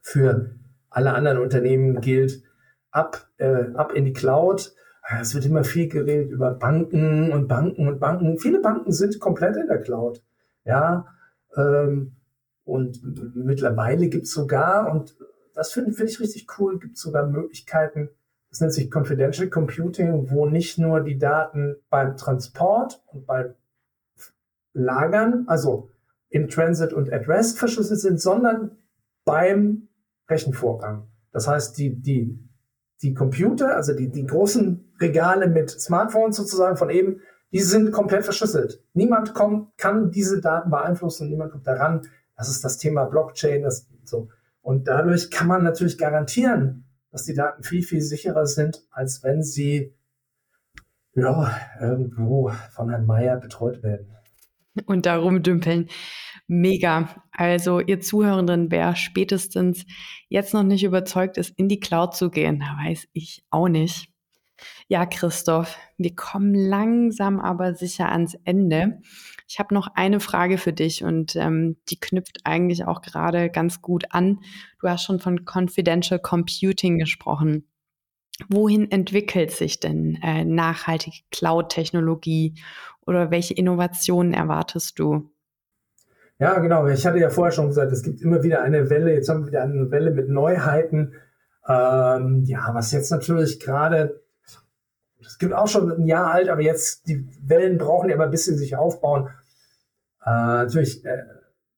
Für 0.00 0.50
alle 0.88 1.12
anderen 1.12 1.38
Unternehmen 1.38 2.00
gilt 2.00 2.42
ab, 2.90 3.28
äh, 3.36 3.66
ab 3.74 3.92
in 3.92 4.06
die 4.06 4.14
Cloud. 4.14 4.74
Es 5.20 5.34
wird 5.34 5.44
immer 5.44 5.62
viel 5.62 5.88
geredet 5.88 6.30
über 6.30 6.54
Banken 6.54 7.32
und 7.32 7.48
Banken 7.48 7.86
und 7.86 8.00
Banken. 8.00 8.38
Viele 8.38 8.60
Banken 8.60 8.92
sind 8.92 9.20
komplett 9.20 9.56
in 9.56 9.66
der 9.66 9.82
Cloud. 9.82 10.22
Ja, 10.64 11.06
ähm, 11.54 12.16
und 12.64 13.02
mittlerweile 13.36 14.08
gibt 14.08 14.24
es 14.24 14.32
sogar, 14.32 14.90
und 14.90 15.18
das 15.52 15.70
finde 15.70 15.92
find 15.92 16.08
ich 16.08 16.20
richtig 16.20 16.46
cool, 16.58 16.78
gibt 16.78 16.96
es 16.96 17.02
sogar 17.02 17.26
Möglichkeiten, 17.26 18.08
das 18.48 18.62
nennt 18.62 18.72
sich 18.72 18.90
Confidential 18.90 19.48
Computing, 19.48 20.30
wo 20.30 20.46
nicht 20.46 20.78
nur 20.78 21.00
die 21.00 21.18
Daten 21.18 21.76
beim 21.90 22.16
Transport 22.16 23.02
und 23.12 23.26
beim 23.26 23.54
Lagern, 24.74 25.44
also 25.46 25.90
in 26.28 26.48
Transit 26.48 26.92
und 26.92 27.12
at 27.12 27.28
Rest 27.28 27.58
verschlüsselt 27.58 28.00
sind, 28.00 28.20
sondern 28.20 28.76
beim 29.24 29.88
Rechenvorgang. 30.28 31.08
Das 31.32 31.48
heißt, 31.48 31.78
die, 31.78 31.94
die, 31.94 32.38
die 33.02 33.14
Computer, 33.14 33.76
also 33.76 33.94
die, 33.94 34.10
die 34.10 34.26
großen 34.26 34.92
Regale 35.00 35.48
mit 35.48 35.70
Smartphones 35.70 36.36
sozusagen 36.36 36.76
von 36.76 36.90
eben, 36.90 37.20
die 37.52 37.60
sind 37.60 37.92
komplett 37.92 38.24
verschlüsselt. 38.24 38.82
Niemand 38.94 39.32
kommt, 39.32 39.78
kann 39.78 40.10
diese 40.10 40.40
Daten 40.40 40.70
beeinflussen, 40.70 41.28
niemand 41.28 41.52
kommt 41.52 41.66
daran. 41.66 42.02
Das 42.36 42.48
ist 42.48 42.64
das 42.64 42.78
Thema 42.78 43.04
Blockchain, 43.04 43.62
das 43.62 43.86
so. 44.02 44.28
Und 44.60 44.88
dadurch 44.88 45.30
kann 45.30 45.46
man 45.46 45.62
natürlich 45.62 45.98
garantieren, 45.98 46.84
dass 47.12 47.24
die 47.24 47.34
Daten 47.34 47.62
viel, 47.62 47.84
viel 47.84 48.00
sicherer 48.00 48.46
sind, 48.46 48.84
als 48.90 49.22
wenn 49.22 49.42
sie 49.42 49.94
ja, 51.14 51.54
irgendwo 51.80 52.50
von 52.72 52.90
Herrn 52.90 53.06
Meyer 53.06 53.36
betreut 53.36 53.84
werden 53.84 54.14
und 54.86 55.06
darum 55.06 55.42
dümpeln. 55.42 55.88
Mega. 56.46 57.08
Also 57.32 57.80
ihr 57.80 58.00
Zuhörenden, 58.00 58.70
wer 58.70 58.96
spätestens 58.96 59.86
jetzt 60.28 60.52
noch 60.54 60.62
nicht 60.62 60.84
überzeugt 60.84 61.38
ist, 61.38 61.50
in 61.56 61.68
die 61.68 61.80
Cloud 61.80 62.14
zu 62.14 62.30
gehen, 62.30 62.60
da 62.60 62.76
weiß 62.84 63.08
ich 63.12 63.44
auch 63.50 63.68
nicht. 63.68 64.08
Ja, 64.88 65.06
Christoph, 65.06 65.76
wir 65.98 66.14
kommen 66.14 66.54
langsam 66.54 67.40
aber 67.40 67.74
sicher 67.74 68.12
ans 68.12 68.36
Ende. 68.44 69.00
Ich 69.48 69.58
habe 69.58 69.74
noch 69.74 69.88
eine 69.94 70.20
Frage 70.20 70.58
für 70.58 70.72
dich 70.72 71.02
und 71.02 71.36
ähm, 71.36 71.76
die 71.88 71.98
knüpft 71.98 72.40
eigentlich 72.44 72.84
auch 72.84 73.02
gerade 73.02 73.50
ganz 73.50 73.82
gut 73.82 74.04
an. 74.10 74.40
Du 74.80 74.88
hast 74.88 75.04
schon 75.04 75.20
von 75.20 75.44
Confidential 75.44 76.20
Computing 76.20 76.98
gesprochen. 76.98 77.66
Wohin 78.48 78.90
entwickelt 78.90 79.52
sich 79.52 79.80
denn 79.80 80.18
äh, 80.22 80.44
nachhaltige 80.44 81.18
Cloud-Technologie 81.30 82.54
oder 83.06 83.30
welche 83.30 83.54
Innovationen 83.54 84.34
erwartest 84.34 84.98
du? 84.98 85.30
Ja, 86.38 86.58
genau. 86.58 86.86
Ich 86.88 87.06
hatte 87.06 87.18
ja 87.18 87.30
vorher 87.30 87.52
schon 87.52 87.68
gesagt, 87.68 87.92
es 87.92 88.02
gibt 88.02 88.20
immer 88.20 88.42
wieder 88.42 88.62
eine 88.62 88.90
Welle. 88.90 89.14
Jetzt 89.14 89.28
haben 89.28 89.42
wir 89.42 89.46
wieder 89.48 89.62
eine 89.62 89.90
Welle 89.90 90.10
mit 90.10 90.28
Neuheiten. 90.28 91.14
Ähm, 91.68 92.42
ja, 92.44 92.70
was 92.74 92.92
jetzt 92.92 93.10
natürlich 93.10 93.60
gerade, 93.60 94.20
es 95.24 95.38
gibt 95.38 95.54
auch 95.54 95.68
schon 95.68 95.90
ein 95.92 96.06
Jahr 96.06 96.32
alt, 96.32 96.48
aber 96.48 96.60
jetzt 96.60 97.08
die 97.08 97.26
Wellen 97.40 97.78
brauchen 97.78 98.08
ja 98.08 98.16
immer 98.16 98.24
ein 98.24 98.30
bisschen 98.30 98.58
sich 98.58 98.76
aufbauen. 98.76 99.28
Äh, 100.24 100.30
natürlich 100.30 101.04
äh, 101.04 101.22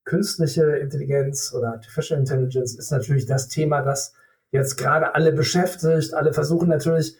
künstliche 0.04 0.64
Intelligenz 0.76 1.52
oder 1.54 1.72
Artificial 1.72 2.18
Intelligence 2.18 2.76
ist 2.76 2.90
natürlich 2.90 3.26
das 3.26 3.48
Thema, 3.48 3.82
das 3.82 4.14
jetzt 4.50 4.76
gerade 4.76 5.14
alle 5.14 5.32
beschäftigt. 5.32 6.14
Alle 6.14 6.32
versuchen 6.32 6.68
natürlich 6.68 7.16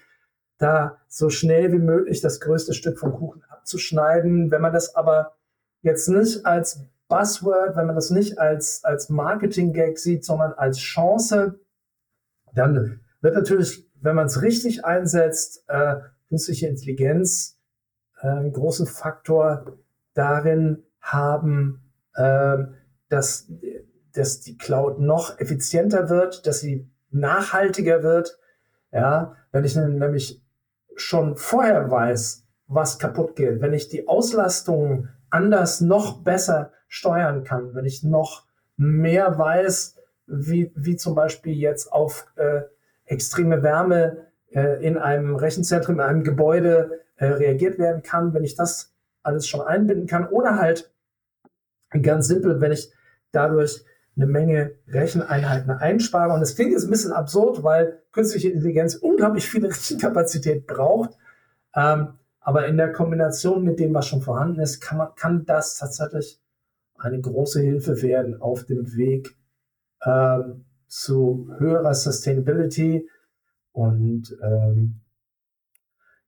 da 0.59 0.99
so 1.09 1.29
schnell 1.29 1.73
wie 1.73 1.79
möglich 1.79 2.21
das 2.21 2.41
größte 2.41 2.75
Stück 2.75 2.99
vom 2.99 3.13
Kuchen 3.13 3.43
abzuschneiden. 3.49 4.51
Wenn 4.51 4.63
man 4.63 4.73
das 4.73 4.95
aber 4.95 5.37
jetzt 5.83 6.09
nicht 6.09 6.47
als 6.47 6.81
Buzzword, 7.09 7.77
wenn 7.77 7.87
man 7.87 7.95
das 7.95 8.11
nicht 8.11 8.39
als, 8.39 8.83
als 8.85 9.09
Marketing-Gag 9.09 9.99
sieht, 9.99 10.25
sondern 10.25 10.53
als 10.55 10.79
Chance, 10.79 11.61
dann 12.55 13.01
wird 13.21 13.35
natürlich, 13.35 13.89
wenn 14.01 14.17
man 14.17 14.27
es 14.27 14.43
richtig 14.43 14.85
einsetzt, 14.85 15.65
äh, 15.69 15.97
künstliche 16.29 16.67
Intelligenz 16.67 17.59
äh, 18.21 18.29
einen 18.29 18.53
großen 18.53 18.87
Faktor 18.87 19.79
darin 20.15 20.85
haben, 21.01 21.93
äh, 22.15 22.59
dass, 23.09 23.51
dass 24.13 24.41
die 24.41 24.57
Cloud 24.57 24.99
noch 24.99 25.39
effizienter 25.39 26.09
wird, 26.09 26.47
dass 26.47 26.61
sie 26.61 26.91
nachhaltiger 27.17 28.03
wird. 28.03 28.39
Ja, 28.93 29.37
wenn 29.53 29.65
ich 29.65 29.77
nämlich 29.77 30.43
schon 30.97 31.37
vorher 31.37 31.91
weiß, 31.91 32.45
was 32.69 32.99
kaputt 32.99 33.37
geht, 33.37 33.61
wenn 33.61 33.73
ich 33.73 33.89
die 33.89 34.09
Auslastung 34.09 35.09
anders 35.31 35.81
noch 35.81 36.23
besser 36.23 36.73
steuern 36.89 37.45
kann, 37.45 37.75
wenn 37.75 37.85
ich 37.85 38.03
noch 38.03 38.47
mehr 38.77 39.39
weiß, 39.39 39.97
wie, 40.27 40.73
wie 40.75 40.97
zum 40.97 41.15
Beispiel 41.15 41.55
jetzt 41.55 41.93
auf 41.93 42.27
äh, 42.37 42.63
extreme 43.05 43.63
Wärme 43.63 44.27
äh, 44.51 44.85
in 44.85 44.99
einem 44.99 45.37
Rechenzentrum, 45.37 45.97
in 45.97 46.01
einem 46.01 46.25
Gebäude 46.25 47.01
äh, 47.17 47.27
reagiert 47.27 47.79
werden 47.79 48.03
kann, 48.03 48.35
wenn 48.35 48.45
ich 48.45 48.57
das 48.57 48.95
alles 49.23 49.47
schon 49.47 49.61
einbinden 49.61 50.07
kann 50.07 50.29
oder 50.29 50.57
halt 50.59 50.93
ganz 52.03 52.29
simpel, 52.29 52.61
wenn 52.61 52.73
ich 52.73 52.93
dadurch 53.33 53.85
eine 54.17 54.27
Menge 54.27 54.73
Recheneinheiten 54.89 55.71
einspare. 55.71 56.33
Und 56.33 56.43
es 56.43 56.57
klingt 56.57 56.73
jetzt 56.73 56.85
ein 56.85 56.91
bisschen 56.91 57.13
absurd, 57.13 57.63
weil 57.63 58.03
künstliche 58.13 58.51
Intelligenz 58.51 58.95
unglaublich 58.95 59.49
viel 59.49 59.65
Rechenkapazität 59.67 60.67
braucht. 60.67 61.17
Ähm, 61.75 62.15
aber 62.41 62.67
in 62.67 62.77
der 62.77 62.93
Kombination 62.93 63.65
mit 63.65 63.79
dem, 63.79 63.93
was 63.93 64.07
schon 64.07 64.23
vorhanden 64.23 64.61
ist, 64.61 64.81
kann, 64.81 64.99
man, 64.99 65.15
kann 65.17 65.45
das 65.45 65.79
tatsächlich 65.79 66.41
eine 66.97 67.21
große 67.21 67.61
Hilfe 67.61 68.01
werden 68.03 68.41
auf 68.41 68.65
dem 68.65 68.97
Weg 68.97 69.37
ähm, 70.05 70.65
zu 70.87 71.51
höherer 71.59 71.95
Sustainability. 71.95 73.09
Und 73.73 74.37
ähm, 74.43 75.01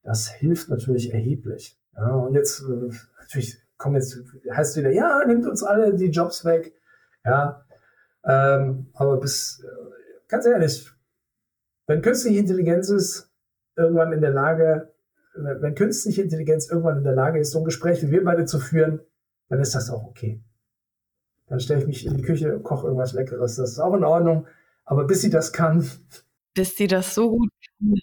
das 0.03 0.28
hilft 0.28 0.68
natürlich 0.68 1.14
erheblich. 1.14 1.78
Ja, 1.97 2.11
und 2.14 2.34
jetzt 2.34 2.62
äh, 2.62 2.91
natürlich 3.20 3.59
kommen 3.78 3.95
jetzt, 3.95 4.18
heißt 4.51 4.76
wieder, 4.76 4.91
ja, 4.91 5.24
nimmt 5.26 5.47
uns 5.47 5.62
alle 5.62 5.95
die 5.95 6.11
Jobs 6.11 6.45
weg. 6.45 6.74
Ja, 7.24 7.64
ähm, 8.25 8.87
aber 8.95 9.19
bis, 9.19 9.64
ganz 10.29 10.47
ehrlich, 10.47 10.91
wenn 11.87 12.03
künstliche 12.03 12.39
Intelligenz 12.39 12.91
ist, 12.91 13.31
irgendwann 13.77 14.12
in 14.12 14.21
der 14.21 14.31
Lage, 14.33 14.93
wenn 15.35 15.75
künstliche 15.75 16.23
Intelligenz 16.23 16.69
irgendwann 16.69 16.99
in 16.99 17.05
der 17.05 17.14
Lage 17.14 17.39
ist, 17.39 17.53
so 17.53 17.59
ein 17.59 17.64
Gespräch 17.64 18.03
wie 18.03 18.11
wir 18.11 18.25
beide 18.25 18.45
zu 18.45 18.59
führen, 18.59 19.01
dann 19.49 19.61
ist 19.61 19.75
das 19.75 19.91
auch 19.91 20.05
okay. 20.05 20.43
Dann 21.47 21.61
stelle 21.61 21.81
ich 21.81 21.87
mich 21.87 22.07
in 22.07 22.16
die 22.16 22.23
Küche 22.23 22.55
und 22.55 22.62
koche 22.62 22.87
irgendwas 22.87 23.14
Leckeres. 23.14 23.57
Das 23.57 23.71
ist 23.71 23.79
auch 23.79 23.95
in 23.95 24.05
Ordnung. 24.05 24.47
Aber 24.85 25.05
bis 25.05 25.23
sie 25.23 25.31
das 25.31 25.53
kann. 25.53 25.89
Bis 26.55 26.77
sie 26.77 26.87
das 26.87 27.14
so 27.14 27.31
gut 27.31 27.51
kann, 27.79 27.95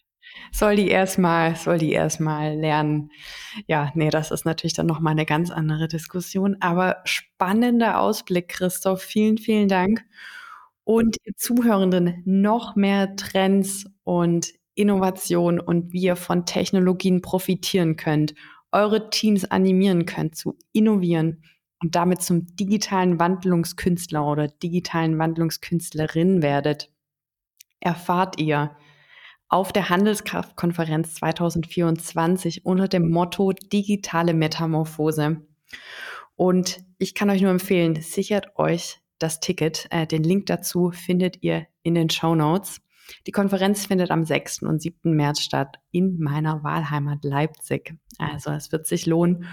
soll 0.51 0.75
die 0.75 0.89
erstmal, 0.89 1.55
soll 1.55 1.77
die 1.77 1.91
erstmal 1.91 2.55
lernen. 2.55 3.11
Ja, 3.67 3.91
nee, 3.95 4.09
das 4.09 4.31
ist 4.31 4.45
natürlich 4.45 4.73
dann 4.73 4.85
nochmal 4.85 5.11
eine 5.11 5.25
ganz 5.25 5.51
andere 5.51 5.87
Diskussion. 5.87 6.57
Aber 6.59 6.97
spannender 7.05 7.99
Ausblick, 7.99 8.49
Christoph. 8.49 9.01
Vielen, 9.01 9.37
vielen 9.37 9.67
Dank. 9.67 10.03
Und 10.83 11.17
ihr 11.23 11.33
Zuhörenden 11.35 12.21
noch 12.25 12.75
mehr 12.75 13.15
Trends 13.15 13.85
und 14.03 14.53
Innovation 14.75 15.59
und 15.59 15.93
wie 15.93 16.01
ihr 16.01 16.15
von 16.15 16.45
Technologien 16.45 17.21
profitieren 17.21 17.95
könnt, 17.95 18.35
eure 18.71 19.09
Teams 19.09 19.45
animieren 19.45 20.05
könnt 20.05 20.35
zu 20.35 20.57
innovieren 20.73 21.43
und 21.81 21.95
damit 21.95 22.21
zum 22.21 22.55
digitalen 22.55 23.19
Wandlungskünstler 23.19 24.25
oder 24.25 24.47
digitalen 24.47 25.17
Wandlungskünstlerin 25.17 26.41
werdet, 26.41 26.91
erfahrt 27.79 28.39
ihr 28.39 28.75
auf 29.55 29.71
der 29.71 29.87
Handelskraftkonferenz 29.87 31.13
2024 31.13 32.65
unter 32.65 32.89
dem 32.89 33.09
Motto 33.09 33.53
Digitale 33.53 34.33
Metamorphose. 34.33 35.47
Und 36.35 36.83
ich 36.97 37.15
kann 37.15 37.29
euch 37.29 37.41
nur 37.41 37.51
empfehlen, 37.51 38.01
sichert 38.01 38.47
euch 38.57 38.99
das 39.17 39.39
Ticket. 39.39 39.87
Äh, 39.91 40.07
den 40.07 40.23
Link 40.23 40.47
dazu 40.47 40.91
findet 40.91 41.41
ihr 41.41 41.67
in 41.83 41.95
den 41.95 42.09
Show 42.09 42.35
Notes. 42.35 42.81
Die 43.27 43.31
Konferenz 43.31 43.85
findet 43.85 44.11
am 44.11 44.25
6. 44.25 44.63
und 44.63 44.81
7. 44.81 45.15
März 45.15 45.39
statt 45.39 45.77
in 45.89 46.19
meiner 46.19 46.61
Wahlheimat 46.65 47.23
Leipzig. 47.23 47.93
Also 48.17 48.51
es 48.51 48.73
wird 48.73 48.85
sich 48.85 49.05
lohnen. 49.05 49.45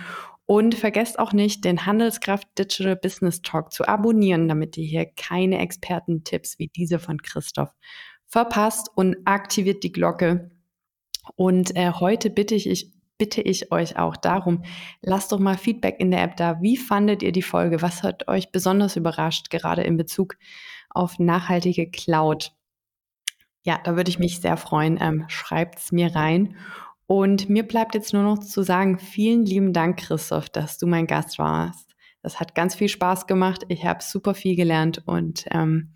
Und 0.47 0.75
vergesst 0.75 1.21
auch 1.21 1.33
nicht, 1.33 1.65
den 1.65 1.87
Handelskraft 1.87 2.49
Digital 2.59 2.97
Business 2.97 3.41
Talk 3.41 3.73
zu 3.73 3.87
abonnieren, 3.87 4.49
damit 4.49 4.77
ihr 4.77 4.85
hier 4.85 5.07
keine 5.07 5.61
Expertentipps 5.61 6.59
wie 6.59 6.67
diese 6.67 6.99
von 6.99 7.23
Christoph 7.23 7.71
verpasst 8.33 8.91
und 8.95 9.19
aktiviert 9.27 9.85
die 9.85 9.93
Glocke. 9.93 10.51
Und 11.37 11.77
äh, 11.77 11.93
heute 11.93 12.31
bitte 12.31 12.55
ich, 12.55 12.67
ich, 12.67 12.91
bitte 13.19 13.43
ich 13.43 13.71
euch 13.71 13.99
auch 13.99 14.17
darum, 14.17 14.65
lasst 15.03 15.33
doch 15.33 15.39
mal 15.39 15.59
Feedback 15.59 16.01
in 16.01 16.11
der 16.11 16.23
App 16.23 16.37
da. 16.37 16.61
Wie 16.63 16.79
fandet 16.79 17.23
ihr 17.23 17.31
die 17.31 17.43
Folge? 17.43 17.83
Was 17.83 18.03
hat 18.03 18.29
euch 18.29 18.51
besonders 18.51 18.97
überrascht, 18.97 19.51
gerade 19.51 19.83
in 19.83 19.99
Bezug 19.99 20.37
auf 20.89 21.19
nachhaltige 21.19 21.91
Cloud? 21.91 22.53
Ja, 23.65 23.79
da 23.85 23.97
würde 23.97 24.09
ich 24.09 24.19
mich 24.19 24.41
sehr 24.41 24.57
freuen. 24.57 24.99
Ähm, 25.01 25.27
Schreibt 25.29 25.79
es 25.79 25.93
mir 25.93 26.17
rein. 26.17 26.57
Und 27.07 27.51
mir 27.51 27.65
bleibt 27.65 27.95
jetzt 27.95 28.15
nur 28.15 28.23
noch 28.23 28.39
zu 28.39 28.63
sagen, 28.63 28.99
vielen 28.99 29.45
lieben 29.45 29.75
Dank, 29.75 29.99
Christoph, 29.99 30.49
dass 30.49 30.79
du 30.79 30.87
mein 30.87 31.07
Gast 31.07 31.39
warst. 31.39 31.91
Das 32.23 32.41
hat 32.41 32.55
ganz 32.55 32.77
viel 32.77 32.89
Spaß 32.89 33.27
gemacht. 33.27 33.65
Ich 33.69 33.85
habe 33.85 34.03
super 34.03 34.33
viel 34.33 34.57
gelernt 34.57 35.03
und 35.07 35.45
ähm, 35.51 35.93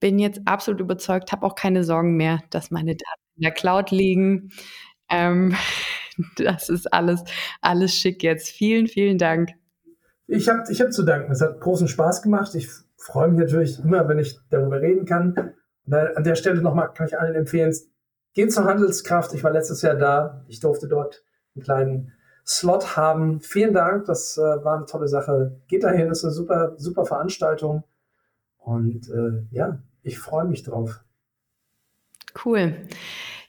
bin 0.00 0.18
jetzt 0.18 0.40
absolut 0.46 0.80
überzeugt, 0.80 1.30
habe 1.32 1.46
auch 1.46 1.54
keine 1.54 1.84
Sorgen 1.84 2.16
mehr, 2.16 2.42
dass 2.50 2.70
meine 2.70 2.96
Daten 2.96 3.22
in 3.36 3.42
der 3.42 3.52
Cloud 3.52 3.90
liegen. 3.90 4.50
Ähm, 5.08 5.54
das 6.36 6.68
ist 6.68 6.92
alles, 6.92 7.22
alles 7.60 7.94
schick 7.94 8.22
jetzt. 8.22 8.48
Vielen, 8.50 8.88
vielen 8.88 9.18
Dank. 9.18 9.50
Ich 10.26 10.48
habe 10.48 10.62
ich 10.70 10.80
hab 10.80 10.92
zu 10.92 11.02
danken. 11.02 11.32
Es 11.32 11.40
hat 11.40 11.60
großen 11.60 11.88
Spaß 11.88 12.22
gemacht. 12.22 12.54
Ich 12.54 12.68
freue 12.96 13.28
mich 13.28 13.40
natürlich 13.40 13.78
immer, 13.80 14.08
wenn 14.08 14.18
ich 14.18 14.38
darüber 14.48 14.80
reden 14.80 15.04
kann. 15.04 15.54
Und 15.86 15.94
an 15.94 16.24
der 16.24 16.36
Stelle 16.36 16.62
nochmal 16.62 16.92
kann 16.92 17.06
ich 17.06 17.18
allen 17.18 17.34
empfehlen, 17.34 17.74
geht 18.34 18.52
zur 18.52 18.64
Handelskraft. 18.64 19.34
Ich 19.34 19.42
war 19.42 19.50
letztes 19.50 19.82
Jahr 19.82 19.96
da. 19.96 20.44
Ich 20.46 20.60
durfte 20.60 20.86
dort 20.86 21.24
einen 21.54 21.64
kleinen 21.64 22.12
Slot 22.46 22.96
haben. 22.96 23.40
Vielen 23.40 23.74
Dank. 23.74 24.06
Das 24.06 24.38
äh, 24.38 24.40
war 24.40 24.76
eine 24.76 24.86
tolle 24.86 25.08
Sache. 25.08 25.60
Geht 25.66 25.82
dahin. 25.82 26.08
Das 26.08 26.18
ist 26.18 26.24
eine 26.24 26.32
super, 26.32 26.74
super 26.76 27.04
Veranstaltung. 27.06 27.84
Und 28.58 29.08
äh, 29.10 29.46
ja, 29.50 29.80
ich 30.02 30.18
freue 30.18 30.46
mich 30.46 30.62
drauf. 30.62 31.04
Cool. 32.44 32.88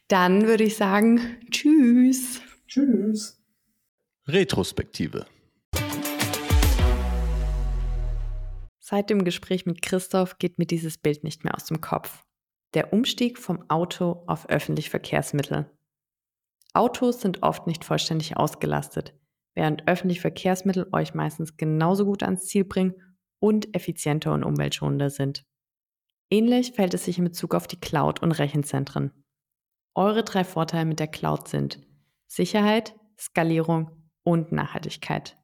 Dann 0.07 0.47
würde 0.47 0.63
ich 0.63 0.75
sagen, 0.75 1.37
tschüss. 1.51 2.41
Tschüss. 2.67 3.41
Retrospektive. 4.27 5.25
Seit 8.79 9.09
dem 9.09 9.23
Gespräch 9.23 9.65
mit 9.65 9.81
Christoph 9.81 10.37
geht 10.37 10.59
mir 10.59 10.65
dieses 10.65 10.97
Bild 10.97 11.23
nicht 11.23 11.43
mehr 11.43 11.55
aus 11.55 11.65
dem 11.65 11.79
Kopf. 11.79 12.25
Der 12.73 12.91
Umstieg 12.91 13.37
vom 13.37 13.69
Auto 13.69 14.23
auf 14.27 14.49
öffentliche 14.49 14.89
Verkehrsmittel. 14.89 15.69
Autos 16.73 17.21
sind 17.21 17.43
oft 17.43 17.67
nicht 17.67 17.83
vollständig 17.83 18.37
ausgelastet, 18.37 19.13
während 19.53 19.87
öffentliche 19.87 20.21
Verkehrsmittel 20.21 20.87
euch 20.91 21.13
meistens 21.13 21.57
genauso 21.57 22.05
gut 22.05 22.23
ans 22.23 22.47
Ziel 22.47 22.63
bringen 22.63 22.95
und 23.39 23.75
effizienter 23.75 24.33
und 24.33 24.43
umweltschonender 24.43 25.09
sind. 25.09 25.45
Ähnlich 26.33 26.71
fällt 26.71 26.93
es 26.93 27.03
sich 27.03 27.17
in 27.17 27.25
Bezug 27.25 27.53
auf 27.53 27.67
die 27.67 27.79
Cloud 27.79 28.23
und 28.23 28.31
Rechenzentren. 28.31 29.11
Eure 29.93 30.23
drei 30.23 30.45
Vorteile 30.45 30.85
mit 30.85 30.99
der 30.99 31.09
Cloud 31.09 31.49
sind 31.49 31.85
Sicherheit, 32.25 32.95
Skalierung 33.19 33.91
und 34.23 34.53
Nachhaltigkeit. 34.53 35.37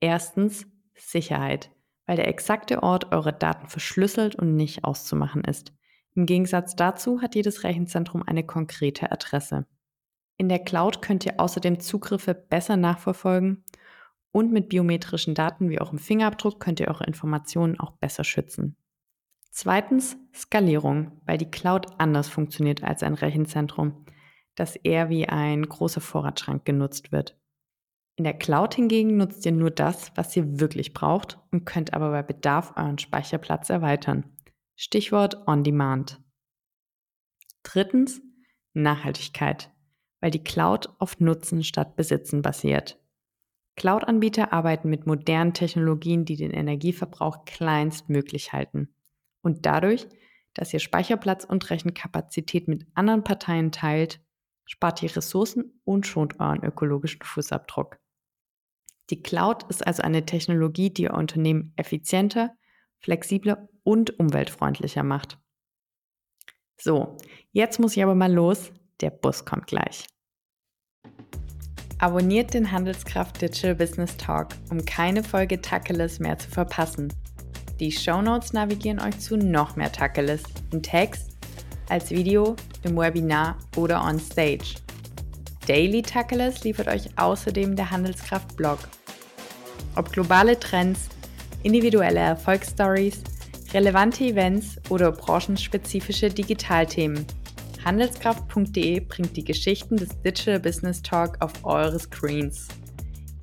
Erstens 0.00 0.66
Sicherheit, 0.96 1.70
weil 2.06 2.16
der 2.16 2.26
exakte 2.26 2.82
Ort 2.82 3.12
eurer 3.12 3.30
Daten 3.30 3.68
verschlüsselt 3.68 4.34
und 4.34 4.56
nicht 4.56 4.82
auszumachen 4.82 5.44
ist. 5.44 5.72
Im 6.16 6.26
Gegensatz 6.26 6.74
dazu 6.74 7.22
hat 7.22 7.36
jedes 7.36 7.62
Rechenzentrum 7.62 8.24
eine 8.26 8.44
konkrete 8.44 9.12
Adresse. 9.12 9.66
In 10.38 10.48
der 10.48 10.58
Cloud 10.58 11.02
könnt 11.02 11.24
ihr 11.24 11.38
außerdem 11.38 11.78
Zugriffe 11.78 12.34
besser 12.34 12.76
nachverfolgen 12.76 13.64
und 14.32 14.52
mit 14.52 14.70
biometrischen 14.70 15.36
Daten 15.36 15.70
wie 15.70 15.80
eurem 15.80 15.98
Fingerabdruck 15.98 16.58
könnt 16.58 16.80
ihr 16.80 16.88
eure 16.88 17.04
Informationen 17.04 17.78
auch 17.78 17.92
besser 17.92 18.24
schützen. 18.24 18.76
Zweitens 19.54 20.16
Skalierung, 20.34 21.20
weil 21.26 21.36
die 21.36 21.50
Cloud 21.50 21.86
anders 22.00 22.26
funktioniert 22.26 22.82
als 22.82 23.02
ein 23.02 23.12
Rechenzentrum, 23.12 24.06
das 24.54 24.76
eher 24.76 25.10
wie 25.10 25.28
ein 25.28 25.62
großer 25.68 26.00
Vorratsschrank 26.00 26.64
genutzt 26.64 27.12
wird. 27.12 27.38
In 28.16 28.24
der 28.24 28.32
Cloud 28.32 28.74
hingegen 28.74 29.18
nutzt 29.18 29.44
ihr 29.44 29.52
nur 29.52 29.70
das, 29.70 30.10
was 30.14 30.34
ihr 30.36 30.58
wirklich 30.58 30.94
braucht 30.94 31.38
und 31.50 31.66
könnt 31.66 31.92
aber 31.92 32.10
bei 32.10 32.22
Bedarf 32.22 32.72
euren 32.76 32.98
Speicherplatz 32.98 33.68
erweitern. 33.68 34.24
Stichwort 34.74 35.46
On 35.46 35.62
Demand. 35.62 36.18
Drittens 37.62 38.22
Nachhaltigkeit, 38.72 39.70
weil 40.20 40.30
die 40.30 40.42
Cloud 40.42 40.94
auf 40.98 41.20
Nutzen 41.20 41.62
statt 41.62 41.94
Besitzen 41.94 42.40
basiert. 42.40 42.98
Cloud-Anbieter 43.76 44.52
arbeiten 44.52 44.88
mit 44.88 45.06
modernen 45.06 45.52
Technologien, 45.52 46.24
die 46.24 46.36
den 46.36 46.52
Energieverbrauch 46.52 47.44
kleinstmöglich 47.44 48.54
halten. 48.54 48.94
Und 49.42 49.66
dadurch, 49.66 50.08
dass 50.54 50.72
ihr 50.72 50.80
Speicherplatz 50.80 51.44
und 51.44 51.68
Rechenkapazität 51.70 52.68
mit 52.68 52.86
anderen 52.94 53.24
Parteien 53.24 53.72
teilt, 53.72 54.20
spart 54.64 55.02
ihr 55.02 55.14
Ressourcen 55.14 55.80
und 55.84 56.06
schont 56.06 56.40
euren 56.40 56.64
ökologischen 56.64 57.22
Fußabdruck. 57.22 57.98
Die 59.10 59.22
Cloud 59.22 59.64
ist 59.64 59.86
also 59.86 60.02
eine 60.02 60.24
Technologie, 60.24 60.90
die 60.90 61.02
ihr 61.02 61.14
Unternehmen 61.14 61.72
effizienter, 61.76 62.54
flexibler 63.00 63.68
und 63.82 64.18
umweltfreundlicher 64.18 65.02
macht. 65.02 65.38
So, 66.80 67.16
jetzt 67.50 67.78
muss 67.78 67.96
ich 67.96 68.02
aber 68.02 68.14
mal 68.14 68.32
los. 68.32 68.72
Der 69.00 69.10
Bus 69.10 69.44
kommt 69.44 69.66
gleich. 69.66 70.06
Abonniert 71.98 72.54
den 72.54 72.72
Handelskraft 72.72 73.40
Digital 73.40 73.74
Business 73.74 74.16
Talk, 74.16 74.48
um 74.70 74.84
keine 74.84 75.22
Folge 75.22 75.60
Tacheles 75.60 76.18
mehr 76.18 76.38
zu 76.38 76.50
verpassen. 76.50 77.12
Die 77.82 77.90
Shownotes 77.90 78.52
navigieren 78.52 79.00
euch 79.00 79.18
zu 79.18 79.36
noch 79.36 79.74
mehr 79.74 79.90
Tacheles 79.90 80.44
in 80.70 80.84
Text, 80.84 81.32
als 81.88 82.12
Video, 82.12 82.54
im 82.84 82.96
Webinar 82.96 83.58
oder 83.74 84.04
on 84.04 84.20
Stage. 84.20 84.76
Daily 85.66 86.00
Tackles 86.00 86.62
liefert 86.62 86.86
euch 86.86 87.10
außerdem 87.18 87.74
der 87.74 87.90
Handelskraft 87.90 88.56
Blog. 88.56 88.78
Ob 89.96 90.12
globale 90.12 90.60
Trends, 90.60 91.08
individuelle 91.64 92.20
Erfolgsstories, 92.20 93.24
relevante 93.74 94.26
Events 94.26 94.76
oder 94.88 95.10
branchenspezifische 95.10 96.30
Digitalthemen. 96.30 97.26
Handelskraft.de 97.84 99.00
bringt 99.00 99.36
die 99.36 99.44
Geschichten 99.44 99.96
des 99.96 100.10
Digital 100.20 100.60
Business 100.60 101.02
Talk 101.02 101.36
auf 101.40 101.52
eure 101.64 101.98
Screens. 101.98 102.68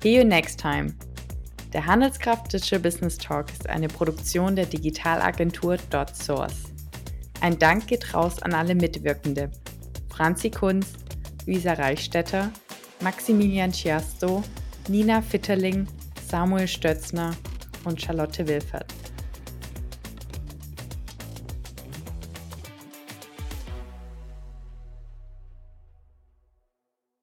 See 0.02 0.16
you 0.16 0.24
next 0.24 0.58
time. 0.58 0.94
Der 1.72 1.86
Handelskraft 1.86 2.52
Digital 2.52 2.80
Business 2.80 3.16
Talk 3.16 3.52
ist 3.52 3.68
eine 3.68 3.86
Produktion 3.86 4.56
der 4.56 4.66
Digitalagentur 4.66 5.76
DotSource. 5.90 6.64
Ein 7.40 7.60
Dank 7.60 7.86
geht 7.86 8.12
raus 8.12 8.42
an 8.42 8.54
alle 8.54 8.74
Mitwirkende. 8.74 9.52
Franzi 10.08 10.50
Kunz, 10.50 10.88
Luisa 11.46 11.74
Reichstetter, 11.74 12.50
Maximilian 13.02 13.70
Chiasto, 13.70 14.42
Nina 14.88 15.22
Fitterling, 15.22 15.86
Samuel 16.28 16.66
Stötzner 16.66 17.36
und 17.84 18.02
Charlotte 18.02 18.48
Wilfert. 18.48 18.92